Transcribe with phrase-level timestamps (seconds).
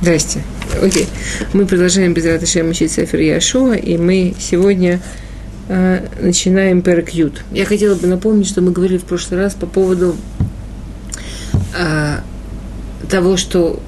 [0.00, 0.44] Здрасте.
[0.80, 1.08] Окей.
[1.52, 5.00] Мы продолжаем без Раташем учить Сефер Яшуа, и мы сегодня
[5.68, 7.42] э, начинаем Перекют.
[7.50, 10.14] Я хотела бы напомнить, что мы говорили в прошлый раз по поводу
[11.76, 12.18] э,
[13.10, 13.80] того, что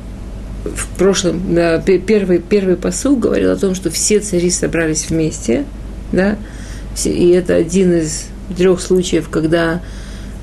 [0.65, 5.65] в прошлом, да, первый, первый посыл говорил о том, что все цари собрались вместе,
[6.11, 6.39] да,
[7.05, 9.81] и это один из трех случаев, когда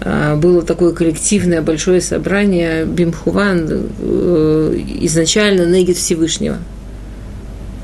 [0.02, 3.68] было такое коллективное большое собрание Бимхуван
[4.00, 6.58] э, изначально Негит Всевышнего.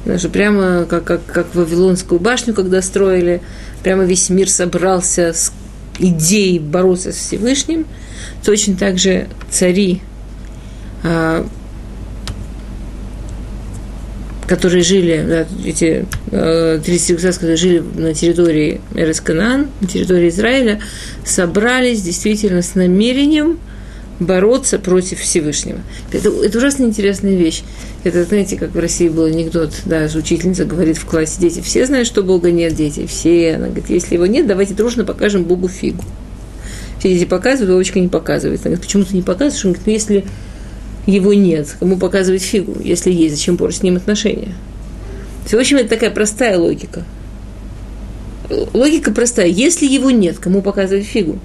[0.05, 3.41] Даже прямо как, как, как Вавилонскую башню, когда строили,
[3.83, 5.51] прямо весь мир собрался с
[5.97, 7.85] идеей бороться с Всевышним.
[8.43, 10.01] Точно так же цари
[11.03, 11.45] а,
[14.47, 20.79] которые жили, да, эти э, 30 государств, которые жили на территории Эресканан, на территории Израиля,
[21.25, 23.59] собрались действительно с намерением
[24.19, 25.79] бороться против Всевышнего.
[26.11, 27.63] Это, это ужасно интересная вещь.
[28.03, 32.07] Это, знаете, как в России был анекдот, да, учительница говорит в классе, дети, все знают,
[32.07, 33.55] что Бога нет, дети, все.
[33.55, 36.03] Она говорит, если его нет, давайте дружно покажем Богу фигу.
[36.99, 38.61] Все дети показывают, Вовочка не показывает.
[38.61, 39.65] Она говорит, почему ты не показываешь?
[39.65, 40.25] Он говорит, ну, если
[41.05, 44.55] его нет, кому показывать фигу, если есть, зачем портить с ним отношения?
[45.45, 47.03] В общем, это такая простая логика.
[48.73, 49.47] Логика простая.
[49.47, 51.39] Если его нет, кому показывать фигу?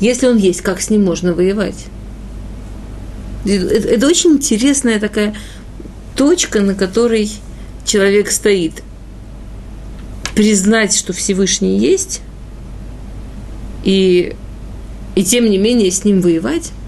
[0.00, 1.86] Если он есть, как с ним можно воевать?
[3.44, 5.36] Это, это очень интересная такая
[6.16, 7.30] точка, на которой
[7.84, 8.82] человек стоит.
[10.34, 12.20] Признать, что Всевышний есть,
[13.84, 14.34] и,
[15.14, 16.72] и тем не менее с ним воевать–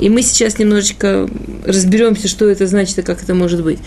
[0.00, 1.28] и мы сейчас немножечко
[1.64, 3.78] разберемся, что это значит и как это может быть.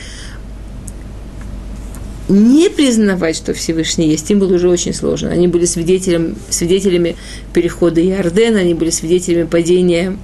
[2.30, 5.30] Не признавать, что Всевышний есть, им было уже очень сложно.
[5.30, 7.16] Они были свидетелем, свидетелями
[7.53, 10.17] перехода Иордена, они были свидетелями падения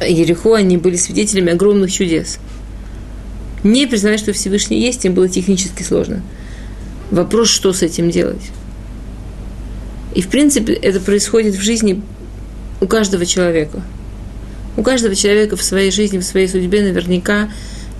[0.00, 2.38] Ерехо, они были свидетелями огромных чудес.
[3.64, 6.22] Не признавать, что Всевышний есть, им было технически сложно.
[7.10, 8.42] Вопрос, что с этим делать.
[10.14, 12.02] И, в принципе, это происходит в жизни
[12.80, 13.82] у каждого человека–
[14.78, 17.50] у каждого человека в своей жизни, в своей судьбе наверняка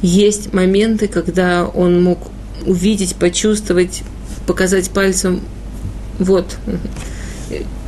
[0.00, 2.30] есть моменты, когда он мог
[2.64, 4.02] увидеть, почувствовать,
[4.46, 5.40] показать пальцем,
[6.20, 6.56] вот,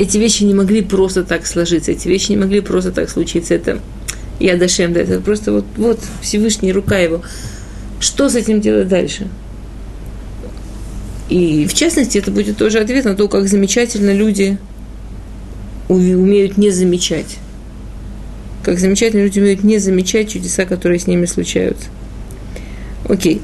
[0.01, 3.55] эти вещи не могли просто так сложиться, эти вещи не могли просто так случиться.
[3.55, 3.78] Это
[4.41, 7.22] я дошем, да, это просто вот, вот Всевышний, рука его.
[8.01, 9.28] Что с этим делать дальше?
[11.28, 14.59] И в частности, это будет тоже ответ на то, как замечательно люди
[15.89, 17.39] умеют не замечать
[18.62, 21.88] как замечательно люди умеют не замечать чудеса, которые с ними случаются.
[23.09, 23.41] Окей.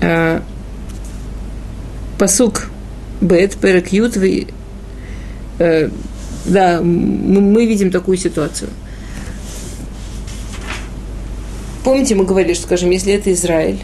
[0.00, 0.42] А,
[2.18, 2.70] посук
[3.20, 5.90] Бет, Перек Ют, э,
[6.44, 8.70] да, мы, мы видим такую ситуацию.
[11.84, 13.78] Помните, мы говорили, что, скажем, если это Израиль,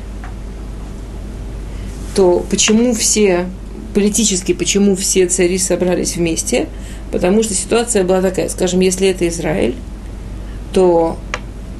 [2.14, 3.46] то почему все,
[3.94, 6.66] политически, почему все цари собрались вместе?
[7.12, 9.74] Потому что ситуация была такая, скажем, если это Израиль,
[10.72, 11.16] то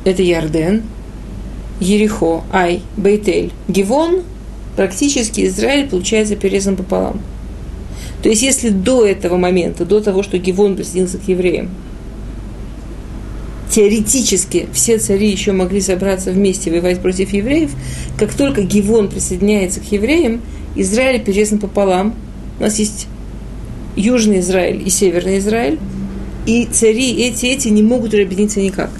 [0.05, 0.83] это Ярден,
[1.81, 4.23] Ерехо, Ай, Бейтель, Гивон,
[4.77, 7.21] практически Израиль получается перерезан пополам.
[8.23, 11.71] То есть, если до этого момента, до того, что Гивон присоединился к евреям,
[13.71, 17.71] теоретически все цари еще могли собраться вместе воевать против евреев,
[18.19, 20.43] как только Гивон присоединяется к евреям,
[20.77, 22.15] Израиль перерезан пополам.
[22.59, 23.07] У нас есть
[23.97, 25.79] Южный Израиль и Северный Израиль,
[26.47, 28.91] и цари эти, эти не могут объединиться никак.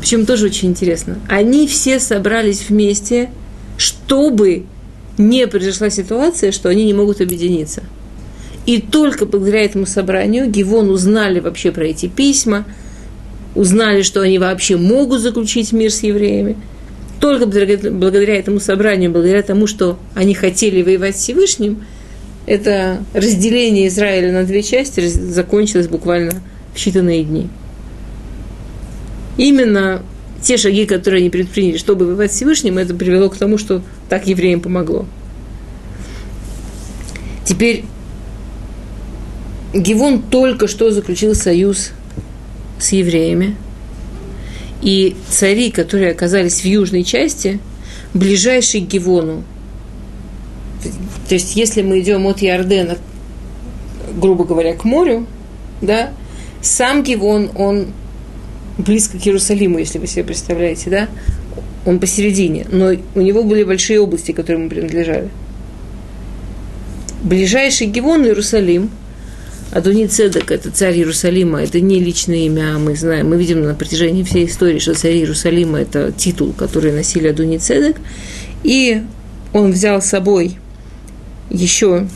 [0.00, 1.18] Причем тоже очень интересно.
[1.28, 3.30] Они все собрались вместе,
[3.76, 4.64] чтобы
[5.18, 7.82] не произошла ситуация, что они не могут объединиться.
[8.66, 12.64] И только благодаря этому собранию Гивон узнали вообще про эти письма,
[13.54, 16.56] узнали, что они вообще могут заключить мир с евреями.
[17.20, 21.84] Только благодаря этому собранию, благодаря тому, что они хотели воевать с Всевышним,
[22.46, 26.42] это разделение Израиля на две части закончилось буквально
[26.74, 27.48] в считанные дни.
[29.36, 30.02] Именно
[30.42, 34.26] те шаги, которые они предприняли, чтобы воевать с Всевышним, это привело к тому, что так
[34.26, 35.06] евреям помогло.
[37.44, 37.84] Теперь
[39.74, 41.90] Гивон только что заключил союз
[42.78, 43.56] с евреями,
[44.82, 47.60] и цари, которые оказались в южной части,
[48.14, 49.44] ближайшие к Гивону,
[51.28, 52.96] то есть если мы идем от Иордена,
[54.14, 55.26] грубо говоря, к морю,
[55.82, 56.10] да,
[56.62, 57.88] сам Гивон, он
[58.78, 61.08] близко к Иерусалиму, если вы себе представляете, да?
[61.86, 65.30] Он посередине, но у него были большие области, которые ему принадлежали.
[67.22, 68.90] Ближайший Гивон, Иерусалим,
[69.72, 73.74] Адуни Цедек– это царь Иерусалима, это не личное имя, а мы знаем, мы видим на
[73.74, 77.96] протяжении всей истории, что царь Иерусалима– это титул, который носили Адуни Цедек,
[78.64, 79.02] и
[79.52, 80.58] он взял с собой
[81.50, 82.08] еще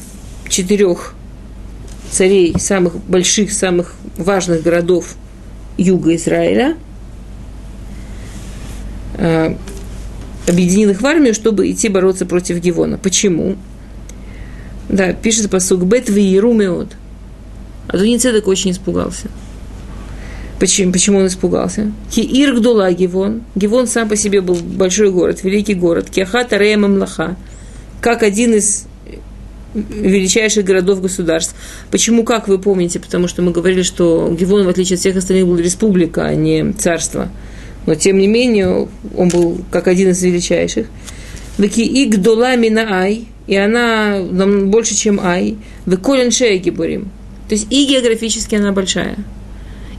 [0.49, 1.14] четырех
[2.15, 5.17] царей самых больших, самых важных городов
[5.77, 6.77] юга Израиля,
[9.17, 9.57] э,
[10.47, 12.99] объединил их в армию, чтобы идти бороться против Гивона.
[12.99, 13.57] Почему?
[14.89, 16.93] Да, пишется посук Бет Виерумеот.
[17.89, 19.29] А Цедек очень испугался.
[20.59, 21.93] Почему, почему он испугался?
[22.11, 23.43] Киир Гдула Гивон.
[23.55, 26.11] Гивон сам по себе был большой город, великий город.
[26.11, 27.37] Киахата Рея Млаха.
[28.01, 28.87] Как один из
[29.75, 31.55] величайших городов государств.
[31.91, 33.01] Почему, как вы помните?
[33.01, 36.73] Потому что мы говорили, что Гивон, в отличие от всех остальных, был республика, а не
[36.73, 37.29] царство.
[37.87, 40.87] Но, тем не менее, он был как один из величайших.
[41.59, 45.57] Веки Игдола Мина Ай, и она нам больше, чем Ай.
[45.87, 47.11] Веколен Шея Гибурим.
[47.49, 49.17] То есть и географически она большая,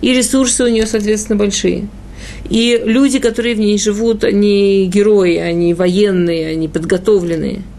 [0.01, 1.87] и ресурсы у нее, соответственно, большие.
[2.49, 7.61] И люди, которые в ней живут, они герои, они военные, они подготовленные–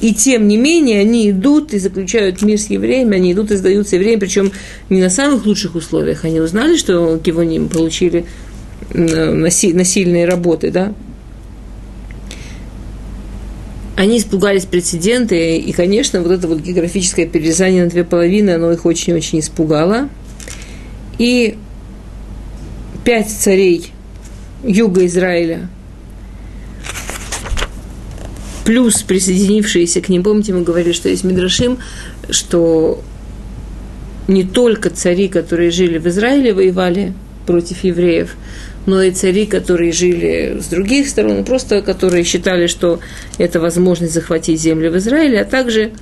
[0.00, 3.96] и тем не менее они идут и заключают мир с евреями, они идут и сдаются
[3.96, 4.52] евреям, причем
[4.90, 6.24] не на самых лучших условиях.
[6.24, 8.26] Они узнали, что Кивоним получили
[8.94, 10.94] насильные работы, да?
[13.96, 18.86] Они испугались прецедента, и, конечно, вот это вот географическое перерезание на две половины, оно их
[18.86, 20.08] очень-очень испугало.
[21.18, 21.56] И
[23.04, 23.90] пять царей
[24.62, 25.68] юга Израиля–
[28.68, 31.78] плюс присоединившиеся к ним, помните, мы говорили, что есть Мидрашим,
[32.28, 33.02] что
[34.28, 37.14] не только цари, которые жили в Израиле, воевали
[37.46, 38.36] против евреев,
[38.84, 43.00] но и цари, которые жили с других сторон, просто которые считали, что
[43.38, 45.92] это возможность захватить землю в Израиле, а также,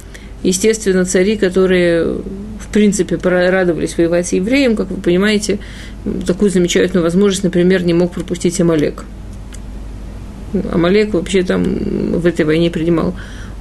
[0.42, 5.60] естественно, цари, которые, в принципе, радовались воевать с евреем, как вы понимаете,
[6.26, 9.04] такую замечательную возможность, например, не мог пропустить Амалек–
[10.73, 13.14] Амалек вообще там в этой войне принимал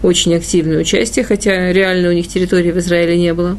[0.03, 3.57] очень активное участие, хотя реально у них территории в Израиле не было.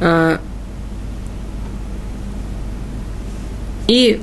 [0.00, 0.40] А,
[3.88, 4.18] и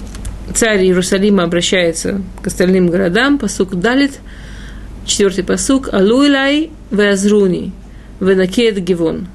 [0.54, 4.20] царь Иерусалима обращается к остальным городам, посук Далит,
[5.06, 7.72] четвертый посук, Алуилай Веазруни,
[8.20, 9.28] Венакет Гивон.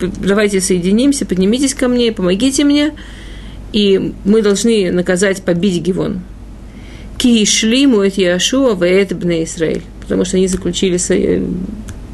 [0.00, 2.92] Давайте соединимся, поднимитесь ко мне, помогите мне,
[3.74, 6.20] и мы должны наказать, побить Гивон.
[7.18, 9.82] Ки шли муэт Яшуа вэт бне Израиль.
[10.00, 11.44] Потому что они заключили э,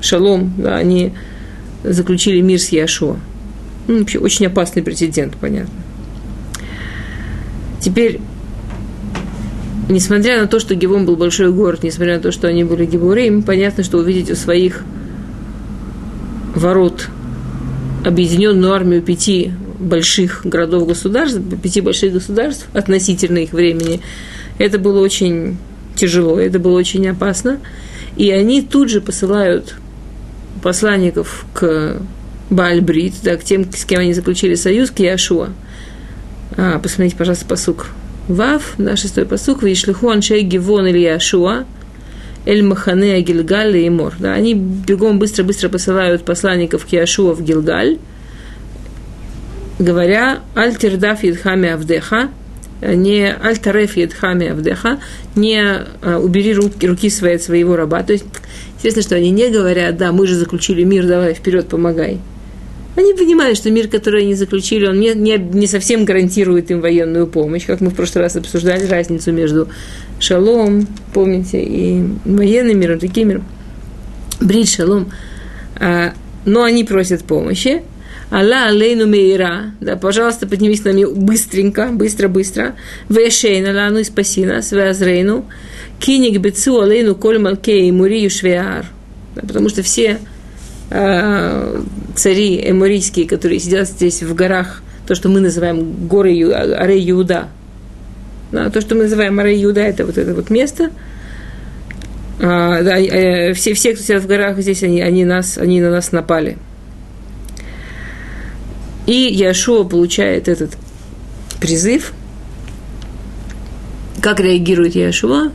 [0.01, 1.13] шалом, да, они
[1.85, 3.17] заключили мир с Яшуа.
[3.89, 5.75] Ну, вообще, очень опасный прецедент, понятно.
[7.79, 8.21] Теперь,
[9.91, 13.43] несмотря на то, что Гивон был большой город, несмотря на то, что они были гибурим,
[13.43, 14.83] понятно, что увидеть у своих
[16.55, 17.11] ворот
[18.03, 24.01] объединенную армию пяти больших городов-государств, пяти больших государств относительно их времени,
[24.59, 25.57] это было очень
[25.97, 27.59] тяжело, это было очень опасно.
[28.17, 29.77] И они тут же посылают
[30.63, 32.01] посланников к
[32.51, 35.51] Бальбрит, да, к тем, с кем они заключили союз, к Яшуа.
[36.57, 37.87] А, посмотрите, пожалуйста, посук.
[38.29, 41.65] Вав, да, шестой посук, Вишлиху Аншей Гивон или Яшуа,
[42.45, 44.15] Эль Махане Гилгаль и Мор.
[44.19, 47.99] Да, они бегом быстро-быстро посылают посланников к Яшуа в Гилгаль,
[49.81, 52.29] говоря «Альтердав едхами авдеха»,
[52.83, 55.01] не «Альтареф авдеха»,
[55.35, 55.63] не
[56.23, 58.03] «убери руки, руки свои от своего раба».
[58.03, 58.27] То есть,
[58.77, 62.21] интересно, что они не говорят «да, мы же заключили мир, давай вперед, помогай».
[62.97, 67.27] Они понимают, что мир, который они заключили, он не, не, не совсем гарантирует им военную
[67.27, 69.69] помощь, как мы в прошлый раз обсуждали разницу между
[70.19, 73.45] шалом, помните, и военным миром, таким миром.
[74.41, 75.11] Брит шалом.
[75.77, 76.13] А,
[76.45, 77.83] но они просят помощи,
[78.33, 82.77] Алла алейну мейра, да, пожалуйста, поднимись на меня быстренько, быстро-быстро.
[83.09, 85.47] Вешейна лану и спаси нас, веазрейну.
[85.99, 88.87] Киник бецу алейну коль малкей и мурию швеар.
[89.35, 90.19] Да, потому что все
[90.91, 91.83] э,
[92.15, 97.49] цари эморийские, которые сидят здесь в горах, то, что мы называем горы Ю, Арей Юда,
[98.53, 100.91] да, то, что мы называем Арей Юда, это вот это вот место,
[102.41, 105.91] а, да, э, все, все, кто сидят в горах здесь, они, они, нас, они на
[105.91, 106.57] нас напали–
[109.07, 110.77] и Яшуа получает этот
[111.61, 112.13] призыв.
[114.21, 115.51] Как реагирует Яшуа?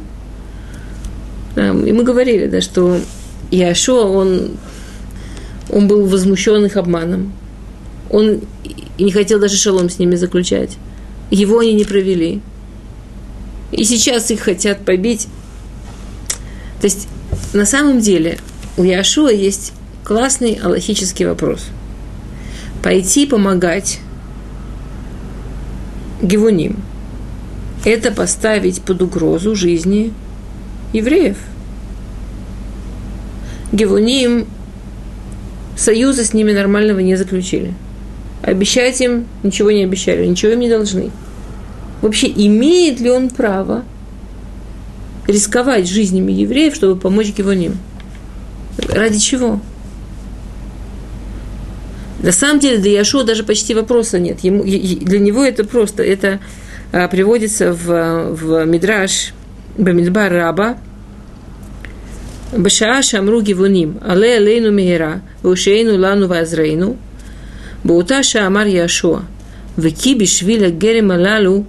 [1.55, 2.99] И мы говорили, да, что
[3.51, 4.51] Яшуа, он,
[5.69, 7.33] он был возмущен их обманом.
[8.09, 8.41] Он
[8.97, 10.77] не хотел даже шалом с ними заключать.
[11.31, 12.41] Его они не провели.
[13.71, 15.27] И сейчас их хотят побить.
[16.81, 17.07] То есть,
[17.53, 18.37] на самом деле,
[18.77, 19.73] у Яшуа есть
[20.03, 21.67] классный аллахический вопрос.
[22.85, 23.97] Пойти помогать
[26.21, 26.83] Гевуним–
[27.83, 30.13] это поставить под угрозу жизни
[30.93, 31.37] евреев.
[33.71, 34.45] Гевуним
[35.75, 37.73] союза с ними нормального не заключили.
[38.43, 41.09] Обещать им ничего не обещали, ничего им не должны.
[42.03, 43.83] Вообще, имеет ли он право
[45.25, 47.79] рисковать жизнями евреев, чтобы помочь Гевоним?
[48.77, 49.59] Ради чего?
[52.24, 54.40] На самом деле для Яшуа даже почти вопроса нет.
[54.40, 56.38] Ему, для него это просто, это
[56.92, 59.32] а, приводится в, в Мидраш
[59.78, 60.76] Бамидбар Раба,
[62.62, 66.96] בשעה שאמרו גבעונים, עלה עלינו מהרה, והושענו לנו ועזרנו,
[67.84, 69.18] באותה שעה אמר יהושע,
[69.78, 71.64] וכי בשביל הגרם הללו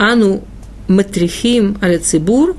[0.00, 0.40] אנו
[0.88, 2.50] מטריחים על הציבור,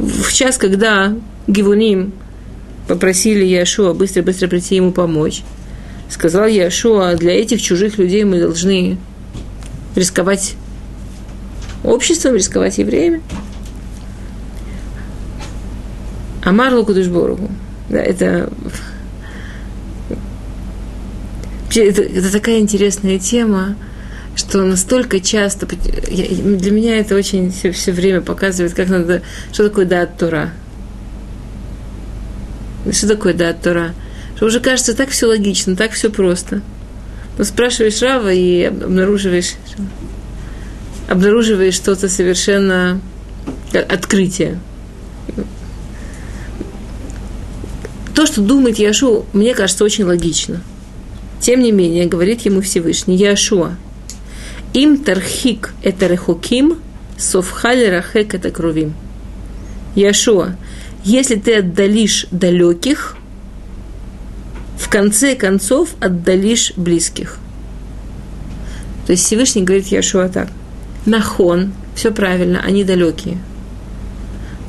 [0.00, 1.12] в час, когда
[1.48, 2.10] Гивуним
[2.87, 5.43] попросили Яшуа быстро-быстро прийти ему помочь,
[6.09, 8.97] сказал Яшуа, для этих чужих людей мы должны
[9.95, 10.55] рисковать
[11.83, 13.21] обществом, рисковать евреями.
[16.43, 17.49] Амар Лукудышборгу.
[17.89, 18.49] Да, это,
[21.75, 23.75] это, это такая интересная тема,
[24.35, 29.21] что настолько часто, для меня это очень все, все время показывает, как надо,
[29.51, 30.51] что такое дат Тура.
[32.89, 33.93] Что такое дат Тура?
[34.35, 36.61] Что уже кажется так все логично, так все просто.
[37.37, 39.53] Но спрашиваешь Рава и обнаруживаешь,
[41.07, 42.99] обнаруживаешь что-то совершенно
[43.73, 44.59] открытие.
[48.15, 50.61] То, что думает Яшу, мне кажется, очень логично.
[51.39, 53.75] Тем не менее, говорит ему Всевышний, Яшуа,
[54.73, 56.77] им тархик это рехуким,
[57.17, 58.93] совхали рахек это кровим.
[59.95, 60.55] Яшуа,
[61.03, 63.15] если ты отдалишь далеких,
[64.77, 67.37] в конце концов отдалишь близких.
[69.05, 70.49] То есть Всевышний говорит Яшуа так.
[71.05, 73.37] Нахон, все правильно, они далекие–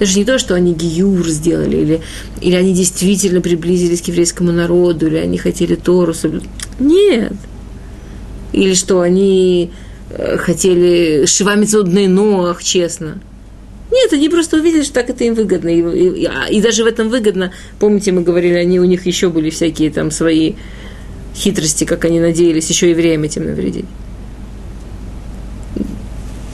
[0.03, 2.01] это же не то, что они гиюр сделали, или,
[2.41, 6.13] или они действительно приблизились к еврейскому народу, или они хотели Тору.
[6.81, 7.35] Нет.
[8.53, 9.71] Или что они
[10.11, 13.21] э, хотели шивами цудный ног, честно.
[13.93, 15.69] Нет, они просто увидели, что так это им выгодно.
[15.69, 19.51] И, и, и даже в этом выгодно, помните, мы говорили, они, у них еще были
[19.51, 20.55] всякие там свои
[21.35, 23.85] хитрости, как они надеялись еще евреям этим навредить.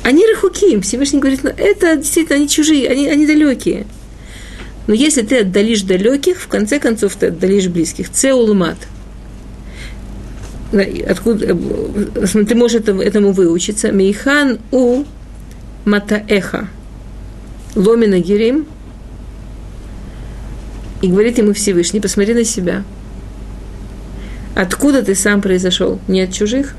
[0.02, 0.82] Они рахуким.
[0.82, 3.86] Всевышний говорит, ну, это действительно они чужие, они, они далекие.
[4.88, 8.10] Но если ты отдалишь далеких, в конце концов ты отдалишь близких.
[8.10, 8.78] Цеулумат.
[11.08, 13.92] Откуда, э, ты можешь этому выучиться.
[13.92, 15.04] Мейхан у
[15.84, 16.68] матаэха.
[17.74, 18.66] Ломина гирим.
[21.00, 22.82] И говорит ему Всевышний, посмотри на себя.
[24.54, 26.00] Откуда ты сам произошел?
[26.08, 26.74] Не от чужих?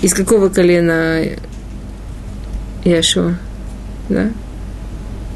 [0.00, 1.22] Из какого колена
[2.84, 3.36] Яшуа?
[4.08, 4.30] Да?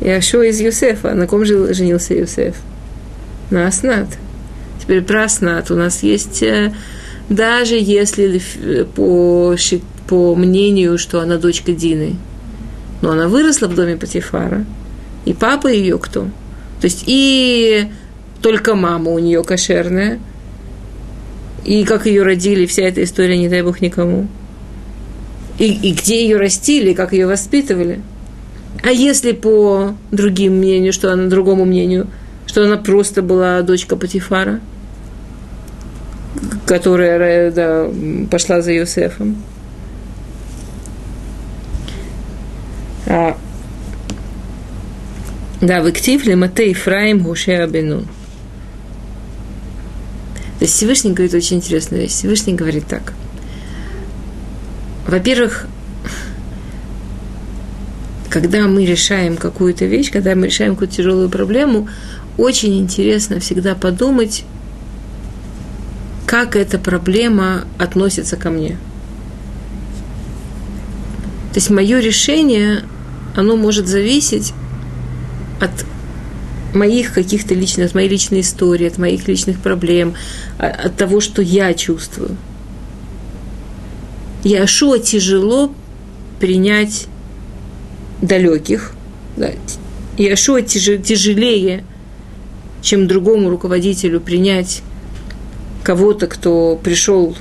[0.01, 1.13] Яшуа из Юсефа.
[1.13, 2.57] На ком жил, женился Юсеф?
[3.51, 4.09] На Аснат.
[4.81, 5.71] Теперь про Аснат.
[5.71, 6.73] У нас есть, э,
[7.29, 8.41] даже если
[8.97, 9.57] по,
[10.09, 12.17] по мнению, что она дочка Дины,
[13.05, 14.65] но она выросла в доме Патифара,
[15.25, 16.23] и папа ее кто?
[16.81, 17.89] То есть и
[18.43, 20.19] только мама у нее кошерная–
[21.65, 24.29] и как ее родили, вся эта история, не дай бог никому.
[25.59, 28.01] И, и где ее растили, как ее воспитывали.
[28.83, 32.09] А если по другим мнению, что она другому мнению,
[32.47, 34.61] что она просто была дочка Патифара,
[36.67, 37.89] которая да,
[38.31, 39.37] пошла за Иосифом.
[43.07, 43.37] А,
[45.61, 48.05] да, в Иктивле Матей Фраим Гушея Бенун.
[50.59, 52.13] То есть Всевышний говорит очень интересную вещь.
[52.13, 53.13] Всевышний говорит так.
[55.07, 55.67] Во-первых,
[58.31, 61.89] когда мы решаем какую-то вещь, когда мы решаем какую-то тяжелую проблему,
[62.37, 64.45] очень интересно всегда подумать,
[66.27, 68.77] как эта проблема относится ко мне.
[71.53, 72.83] То есть мое решение,
[73.35, 74.53] оно может зависеть
[75.61, 75.85] от
[76.75, 80.15] моих каких-то личных, от моей личной истории, от моих личных проблем,
[80.59, 82.37] а, от того, что я чувствую.
[84.43, 85.73] Яшуа тяжело
[86.41, 87.07] принять
[88.21, 88.93] далеких.
[89.37, 89.51] Да.
[90.19, 91.85] Яшуа тяжелее,
[92.83, 94.83] чем другому руководителю принять
[95.83, 97.37] кого-то, кто пришел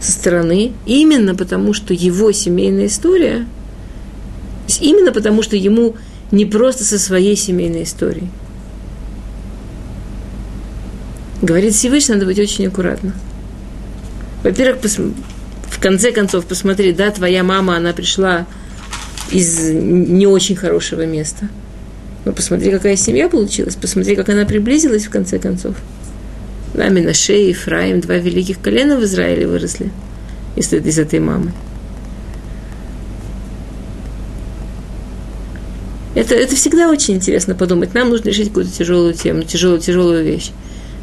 [0.00, 3.46] со стороны, именно потому что его семейная история,
[4.80, 5.96] именно потому что ему
[6.30, 8.28] не просто со своей семейной историей.
[11.40, 13.14] Говорит Всевышний, надо быть очень аккуратно.
[14.42, 18.46] Во-первых, в конце концов, посмотри, да, твоя мама, она пришла
[19.30, 21.48] из не очень хорошего места.
[22.24, 25.76] Но посмотри, какая семья получилась, посмотри, как она приблизилась в конце концов.
[26.74, 29.90] Да, Минаше и Ефраим, два великих колена в Израиле выросли
[30.56, 31.52] из этой мамы.
[36.18, 37.94] Это, это всегда очень интересно подумать.
[37.94, 40.50] Нам нужно решить какую-то тяжелую тему, тяжелую, тяжелую вещь.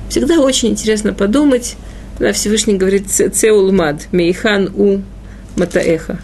[0.10, 1.77] Всегда очень интересно подумать.
[2.19, 5.00] Да, Всевышний говорит «Цеулмад, мейхан у
[5.55, 6.19] матаэха».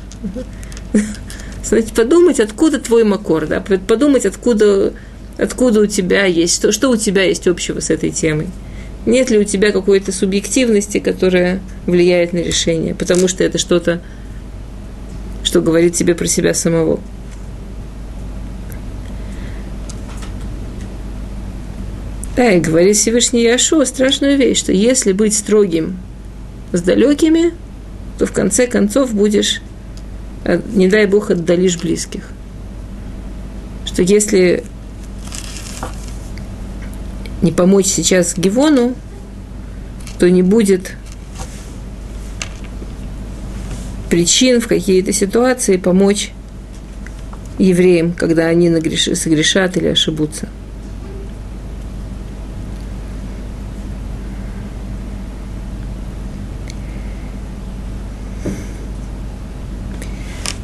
[1.64, 4.92] Знаете, подумать, откуда твой макор, да, подумать, откуда,
[5.38, 8.48] откуда у тебя есть, что, что у тебя есть общего с этой темой.
[9.06, 14.02] Нет ли у тебя какой-то субъективности, которая влияет на решение, потому что это что-то,
[15.46, 17.00] что говорит тебе про себя самого.
[22.36, 26.00] Да, и говорит Всевышний Яшуа страшную вещь, что если быть строгим
[26.72, 27.54] с далекими,
[28.18, 29.62] то в конце концов будешь,
[30.46, 32.30] э, не дай Бог, отдалишь близких.
[33.86, 34.64] Что если
[37.42, 38.96] не помочь сейчас Гивону,
[40.20, 40.96] то не будет
[44.10, 46.32] причин в какие-то ситуации помочь
[47.58, 49.10] евреям, когда они нагреш...
[49.18, 50.48] согрешат или ошибутся.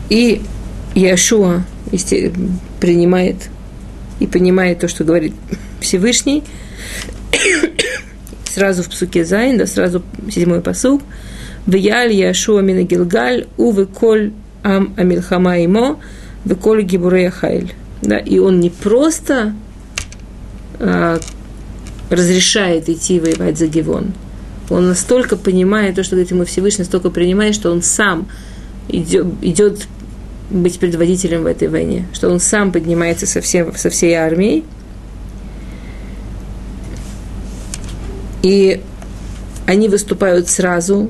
[0.10, 0.42] И
[0.96, 1.64] Иешуа
[2.80, 3.50] принимает
[4.20, 5.34] и понимает то, что говорит
[5.80, 6.44] Всевышний.
[8.58, 11.02] сразу в псуке Зайн, да, сразу седьмой посук.
[11.68, 14.32] Вияль Яшуа мина Гилгаль, увы коль
[14.64, 16.00] ам амилхама имо,
[16.62, 17.74] коль гибурея хайль.
[18.02, 19.54] Да, и он не просто
[20.80, 21.20] а,
[22.10, 24.14] разрешает идти воевать за Гивон.
[24.70, 28.28] Он настолько понимает то, что говорит ему Всевышний, настолько принимает, что он сам
[28.90, 29.88] идет, идет
[30.50, 34.64] быть предводителем в этой войне, что он сам поднимается со, всем, со всей армией.
[38.44, 38.82] И
[39.66, 41.10] они выступают сразу,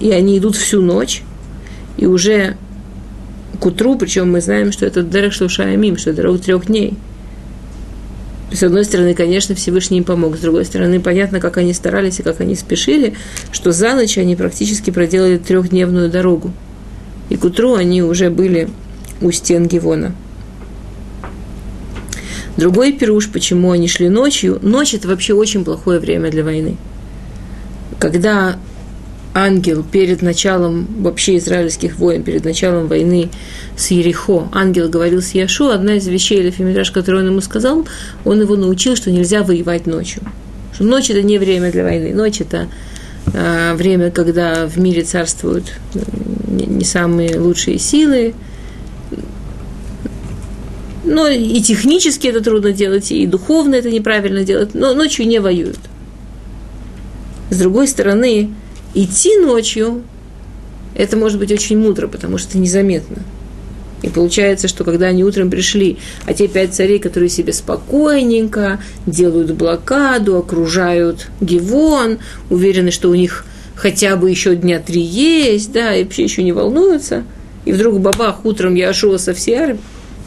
[0.00, 1.22] и они идут всю ночь,
[1.98, 2.56] и уже
[3.60, 6.94] к утру, причем мы знаем, что это Дерех Шлушаямим, что это дорога трех дней.
[8.50, 12.22] С одной стороны, конечно, Всевышний им помог, с другой стороны, понятно, как они старались и
[12.22, 13.14] как они спешили,
[13.52, 16.52] что за ночь они практически проделали трехдневную дорогу–
[17.28, 18.68] и к утру они уже были
[19.20, 20.14] у стен Гивона.
[22.56, 24.58] Другой пируш, почему они шли ночью.
[24.62, 26.76] Ночь– это вообще очень плохое время для войны.
[28.00, 28.58] Когда
[29.34, 33.28] ангел перед началом вообще израильских войн, перед началом войны
[33.76, 37.86] с Ерехо, ангел говорил с Яшу, одна из вещей или Фемидраш, которую он ему сказал,
[38.24, 40.22] он его научил, что нельзя воевать ночью.
[40.74, 42.68] Что ночь– это не время для войны, ночь– это
[43.34, 45.72] а, время, когда в мире царствуют
[46.66, 48.34] не самые лучшие силы.
[51.04, 55.78] Но и технически это трудно делать, и духовно это неправильно делать, но ночью не воюют.
[57.50, 58.50] С другой стороны,
[58.94, 60.02] идти ночью,
[60.94, 63.22] это может быть очень мудро, потому что незаметно.
[64.02, 69.52] И получается, что когда они утром пришли, а те пять царей, которые себе спокойненько делают
[69.52, 72.18] блокаду, окружают Гивон,
[72.48, 73.44] уверены, что у них
[73.78, 77.24] хотя бы еще дня три есть, да, и вообще еще не волнуются.
[77.64, 79.76] И вдруг бабах, утром я шел со всей.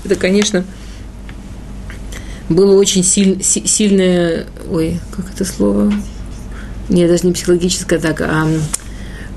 [0.03, 0.63] Это, конечно,
[2.49, 5.93] было очень силь, сильное, ой, как это слово?
[6.89, 8.47] Нет, даже не психологическое, так, а,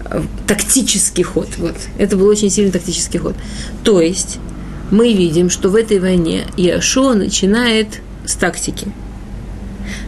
[0.04, 1.48] а тактический ход.
[1.58, 1.76] Вот.
[1.98, 3.34] Это был очень сильный тактический ход.
[3.82, 4.38] То есть
[4.90, 8.88] мы видим, что в этой войне Иошуа начинает с тактики–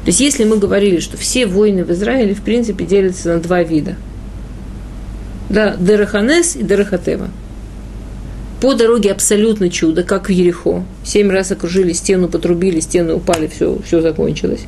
[0.07, 3.64] то есть, если мы говорили, что все войны в Израиле, в принципе, делятся на два
[3.64, 3.97] вида.
[5.51, 7.29] Да, Дераханес и Дерахатева.
[8.61, 10.85] По дороге абсолютно чудо, как в Ерехо.
[11.03, 14.66] Семь раз окружили стену, потрубили, стены упали, все, все закончилось.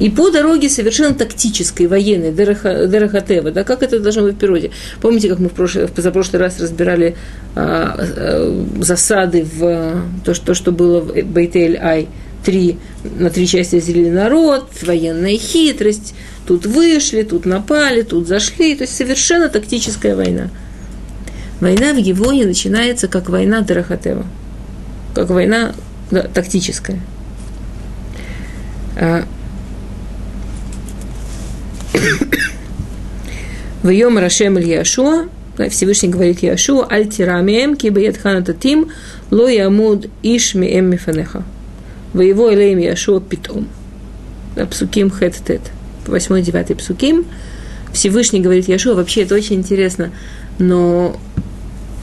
[0.00, 4.70] И по дороге совершенно тактической, военной, Дерахатева, да, как это должно быть в природе.
[5.00, 7.16] Помните, как мы в, прошлый, в позапрошлый раз разбирали
[7.54, 12.08] а, а, засады в то, что, что было в Бейтель-Ай–
[12.44, 12.78] три,
[13.18, 16.14] на три части разделили народ, военная хитрость,
[16.46, 20.50] тут вышли, тут напали, тут зашли, то есть совершенно тактическая война.
[21.60, 24.26] Война в Гивоне начинается как война Дарахатева,
[25.14, 25.74] как война
[26.10, 27.00] да, тактическая.
[28.96, 29.24] А,
[33.82, 35.28] в Йом Рашем Ильяшуа,
[35.70, 38.90] Всевышний говорит Яшу, альтирамием, кибает ханататим,
[39.30, 41.44] ло ямуд иш миэм мифанеха.
[42.14, 43.68] Воево элеем Яшу питом.
[44.70, 45.60] Псуким хэт тет.
[46.06, 47.26] Восьмой, девятый псуким.
[47.92, 50.10] Всевышний говорит Яшу, вообще это очень интересно,
[50.58, 51.16] но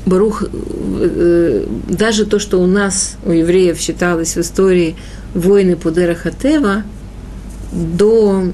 [0.06, 4.96] Барух, э, даже то, что у нас, у евреев считалось в истории
[5.36, 6.84] войны Пудера Хатева,
[7.72, 8.52] до,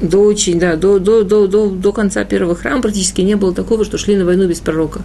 [0.00, 3.84] до очень, да, до, до, до, до, до конца первого храма практически не было такого,
[3.84, 5.02] что шли на войну без пророка.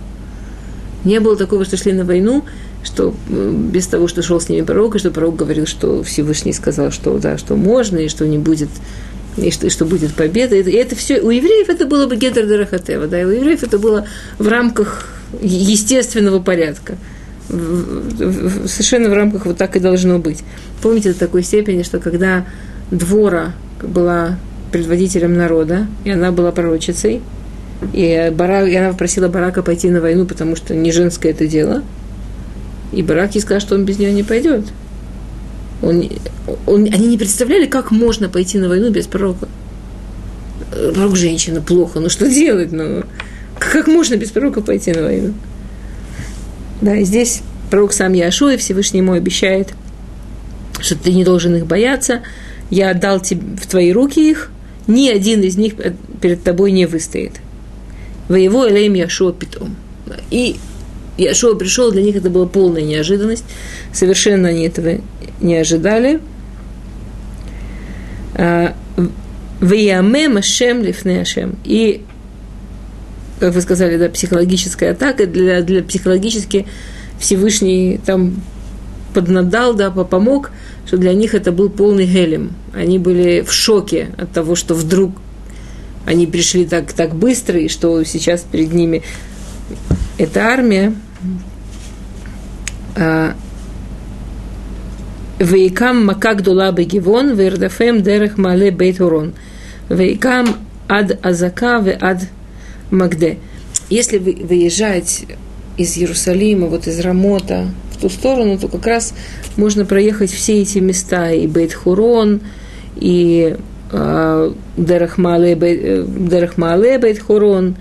[1.04, 2.46] Не было такого, что шли на войну,
[2.84, 6.54] что э, без того, что шел с ними пророк, и что пророк говорил, что Всевышний
[6.54, 8.70] сказал, что да, что можно, и что не будет
[9.38, 10.56] и что, и что будет победа.
[10.56, 13.30] И это, и это все у евреев это было бы Гедер Дарахатева, да, и у
[13.30, 15.08] евреев это было в рамках
[15.42, 16.98] естественного порядка.
[17.50, 20.44] Совершенно в рамках вот так и должно быть.
[20.82, 22.46] Помните до такой степени, что когда
[22.92, 24.38] Двора была
[24.72, 27.22] предводителем народа, и она была пророчицей,
[27.92, 31.84] и, Барак, и она попросила Барака пойти на войну, потому что не женское это дело.
[32.94, 34.66] И Барак ей сказал, что он без нее не пойдет.
[35.82, 36.10] Он,
[36.66, 39.48] он, они не представляли, как можно пойти на войну без пророка.
[40.94, 42.72] Пророк женщина, плохо, ну что делать?
[42.72, 43.04] Ну,
[43.60, 45.34] как можно без пророка пойти на войну?
[46.82, 49.74] Да, и здесь пророк сам Яшу, и Всевышний ему обещает,
[50.80, 52.22] что ты не должен их бояться.
[52.70, 54.52] Я отдал тебе в твои руки их,
[54.88, 55.74] ни один из них
[56.22, 57.34] перед тобой не выстоит.
[58.30, 59.76] Воево Элейм Яшуа Питом.
[60.32, 60.58] И
[61.18, 63.46] Яшуа пришел, для них это была полная неожиданность.
[63.92, 65.00] Совершенно они этого
[65.42, 66.20] не ожидали.
[68.36, 68.76] А,
[69.60, 71.58] Ваяме Ашем Лифне Ашем.
[71.64, 72.04] И
[73.40, 76.66] как вы сказали, да, психологическая атака, для, для психологически
[77.20, 78.42] Всевышний там
[79.14, 80.52] поднадал, да, помог,
[80.88, 82.54] что для них это был полный гелем.
[82.74, 85.12] Они были в шоке от того, что вдруг
[86.06, 89.04] они пришли так, так быстро, и что сейчас перед ними
[90.18, 90.94] эта армия.
[92.96, 93.36] А,
[95.40, 99.34] Вейкам макак дула бегивон, вердафем дерех мале бейт урон.
[99.90, 100.56] Вейкам
[100.88, 102.22] ад азака ве ад
[102.92, 103.40] Магде.
[103.90, 105.38] Если вы выезжаете
[105.78, 109.16] из Иерусалима, вот из Рамота в ту сторону, то как раз
[109.58, 112.42] можно проехать все эти места, и Бейт-Хурон,
[112.96, 113.58] и
[113.92, 117.76] э, Дерахмале Бейт-Хурон,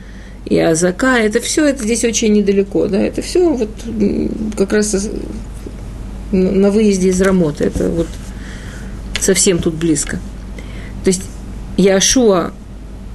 [0.47, 3.71] и Азака, это все, это здесь очень недалеко, да, это все вот
[4.57, 5.09] как раз
[6.33, 8.09] на выезде из Рамота, это вот
[9.21, 10.19] совсем тут близко.
[11.05, 11.23] То есть
[11.77, 12.53] Яшуа,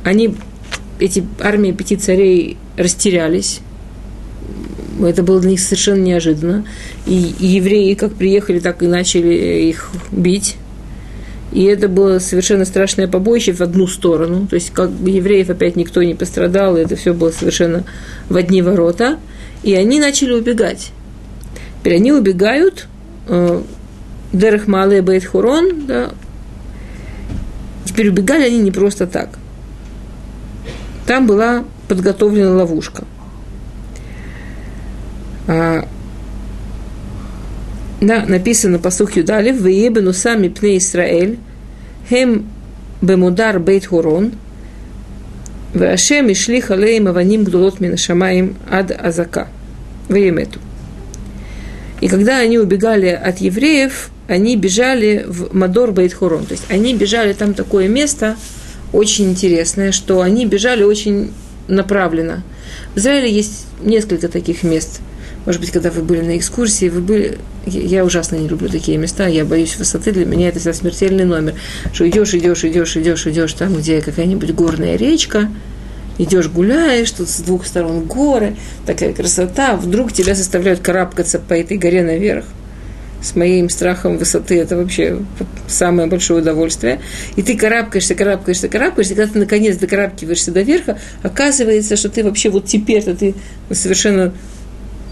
[0.03, 0.35] они
[0.99, 3.59] эти армии пяти царей растерялись.
[5.01, 6.65] Это было для них совершенно неожиданно.
[7.05, 10.55] И, и евреи как приехали, так и начали их бить.
[11.57, 14.47] И это было совершенно страшное побоище в одну сторону.
[14.47, 17.83] То есть, как бы евреев опять никто не пострадал, и это все было совершенно
[18.29, 19.17] в одни ворота.
[19.63, 20.91] И они начали убегать.
[21.79, 22.87] Теперь они убегают,
[23.27, 23.61] э,
[24.67, 26.11] Мале Бейт Хурон, да.
[27.85, 29.29] Теперь убегали они не просто так–
[31.07, 33.05] там была подготовлена ловушка.
[35.47, 35.87] А,
[38.01, 41.39] да, написано по суху Юдалев, «Веебену сами пне Исраэль,
[42.09, 42.45] Хем
[43.01, 44.33] бемудар бейт хурон,
[45.73, 49.49] Вашем ишли халеем аваним гдулот минашамаем ад азака.
[50.07, 50.59] Веемету.
[51.99, 56.45] И когда они убегали от евреев, они бежали в Мадор Бейтхурон.
[56.45, 58.37] То есть они бежали там такое место,
[58.93, 61.31] очень интересное, что они бежали очень
[61.67, 62.43] направленно.
[62.93, 65.01] В Израиле есть несколько таких мест–
[65.47, 67.37] может быть, когда вы были на экскурсии, вы были...
[67.65, 71.53] Я ужасно не люблю такие места, я боюсь высоты, для меня это смертельный номер.
[71.93, 75.49] Что идешь, идешь, идешь, идешь, идешь там, где какая-нибудь горная речка,
[76.17, 81.77] идешь гуляешь, тут с двух сторон горы, такая красота, вдруг тебя заставляют карабкаться по этой
[81.77, 82.43] горе наверх
[83.21, 85.19] с моим страхом высоты, это вообще
[85.67, 86.99] самое большое удовольствие.
[87.37, 92.25] И ты карабкаешься, карабкаешься, карабкаешься, и когда ты наконец докарабкиваешься до верха, оказывается, что ты
[92.25, 93.33] вообще вот теперь-то ты
[93.71, 94.33] совершенно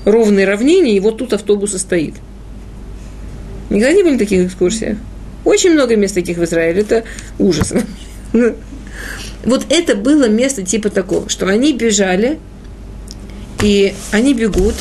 [0.05, 2.15] ровной равнине, и вот тут автобус стоит.
[3.69, 4.97] Никогда не были таких экскурсиях?
[5.43, 7.03] Очень много мест таких в Израиле, это
[7.39, 7.73] ужас.
[9.43, 12.39] Вот это было место типа такого, что они бежали,
[13.61, 14.73] и они бегут,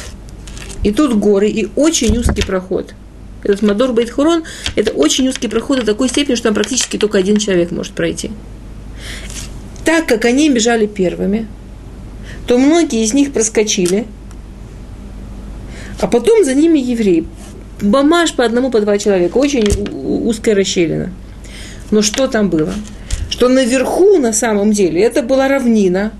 [0.83, 2.95] и тут горы, и очень узкий проход–
[3.45, 7.37] этот Мадор Бейтхурон– это очень узкий проход до такой степени, что там практически только один
[7.37, 8.31] человек может пройти.
[9.85, 11.47] Так как они бежали первыми,
[12.47, 14.07] то многие из них проскочили,
[16.05, 17.25] а потом за ними евреи.
[17.81, 19.38] Бамаш по одному, по два человека.
[19.38, 19.64] Очень
[20.27, 21.11] узкая расщелина.
[21.90, 22.75] Но что там было?
[23.31, 26.12] Что наверху, на самом деле, это была равнина.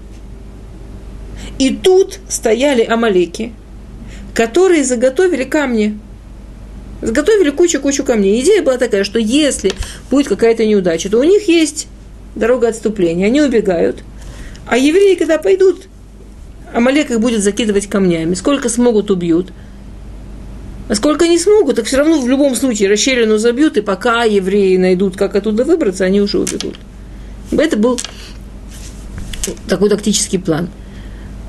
[1.59, 3.53] И тут стояли амалеки,
[4.33, 5.99] которые заготовили камни.
[7.03, 8.41] Заготовили кучу-кучу камней.
[8.41, 9.75] Идея была такая, что если
[10.11, 11.89] будет какая-то неудача, то у них есть
[12.35, 13.27] дорога отступления.
[13.27, 14.03] Они убегают.
[14.67, 15.89] А евреи, когда пойдут,
[16.73, 18.33] Амалек их будет закидывать камнями.
[18.33, 19.53] Сколько смогут, убьют.
[20.87, 24.77] А сколько не смогут, так все равно в любом случае расщелину забьют, и пока евреи
[24.77, 26.77] найдут, как оттуда выбраться, они уже убегут.
[27.51, 27.99] Это был
[29.67, 30.69] такой тактический план.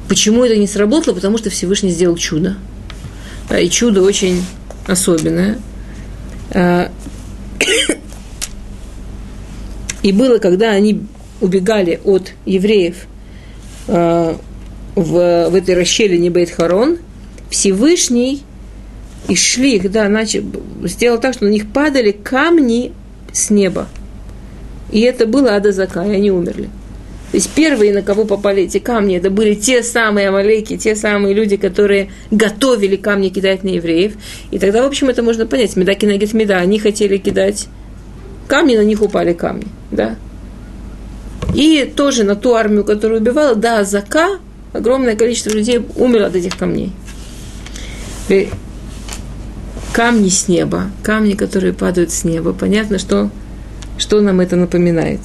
[0.08, 1.15] Почему это не сработало?
[1.15, 2.56] Потому что Всевышний сделал чудо.
[3.60, 4.43] И чудо очень
[4.88, 5.60] особенное.
[6.52, 6.91] А,
[10.04, 11.02] и было, когда они
[11.41, 13.08] убегали от евреев
[13.88, 14.38] а,
[14.95, 17.00] в, в этой расщелине Бейт-Харон,
[17.50, 18.44] Всевышний
[19.27, 20.43] и шли их, да, начал,
[20.83, 22.93] сделал так, что на них падали камни
[23.31, 23.88] с неба.
[24.91, 26.69] И это было Адазака, и они умерли.
[27.31, 31.33] То есть первые, на кого попали эти камни, это были те самые амалеки, те самые
[31.33, 34.13] люди, которые готовили камни кидать на евреев.
[34.51, 35.75] И тогда, в общем, это можно понять.
[35.75, 37.67] Медаки на Меда, они хотели кидать
[38.47, 39.67] камни, на них упали камни.
[39.91, 40.15] Да?
[41.53, 44.39] И тоже на ту армию, которую убивала, да, Зака,
[44.71, 46.91] огромное количество людей умерло от этих камней.
[49.95, 52.51] Камни с неба, камни, которые падают с неба.
[52.51, 53.29] Понятно, что,
[53.97, 55.21] что нам это напоминает.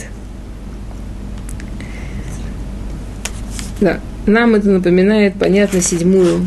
[3.81, 6.47] Да, нам это напоминает, понятно, седьмую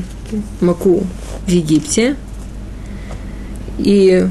[0.61, 1.05] маку
[1.45, 2.15] в Египте.
[3.77, 4.25] И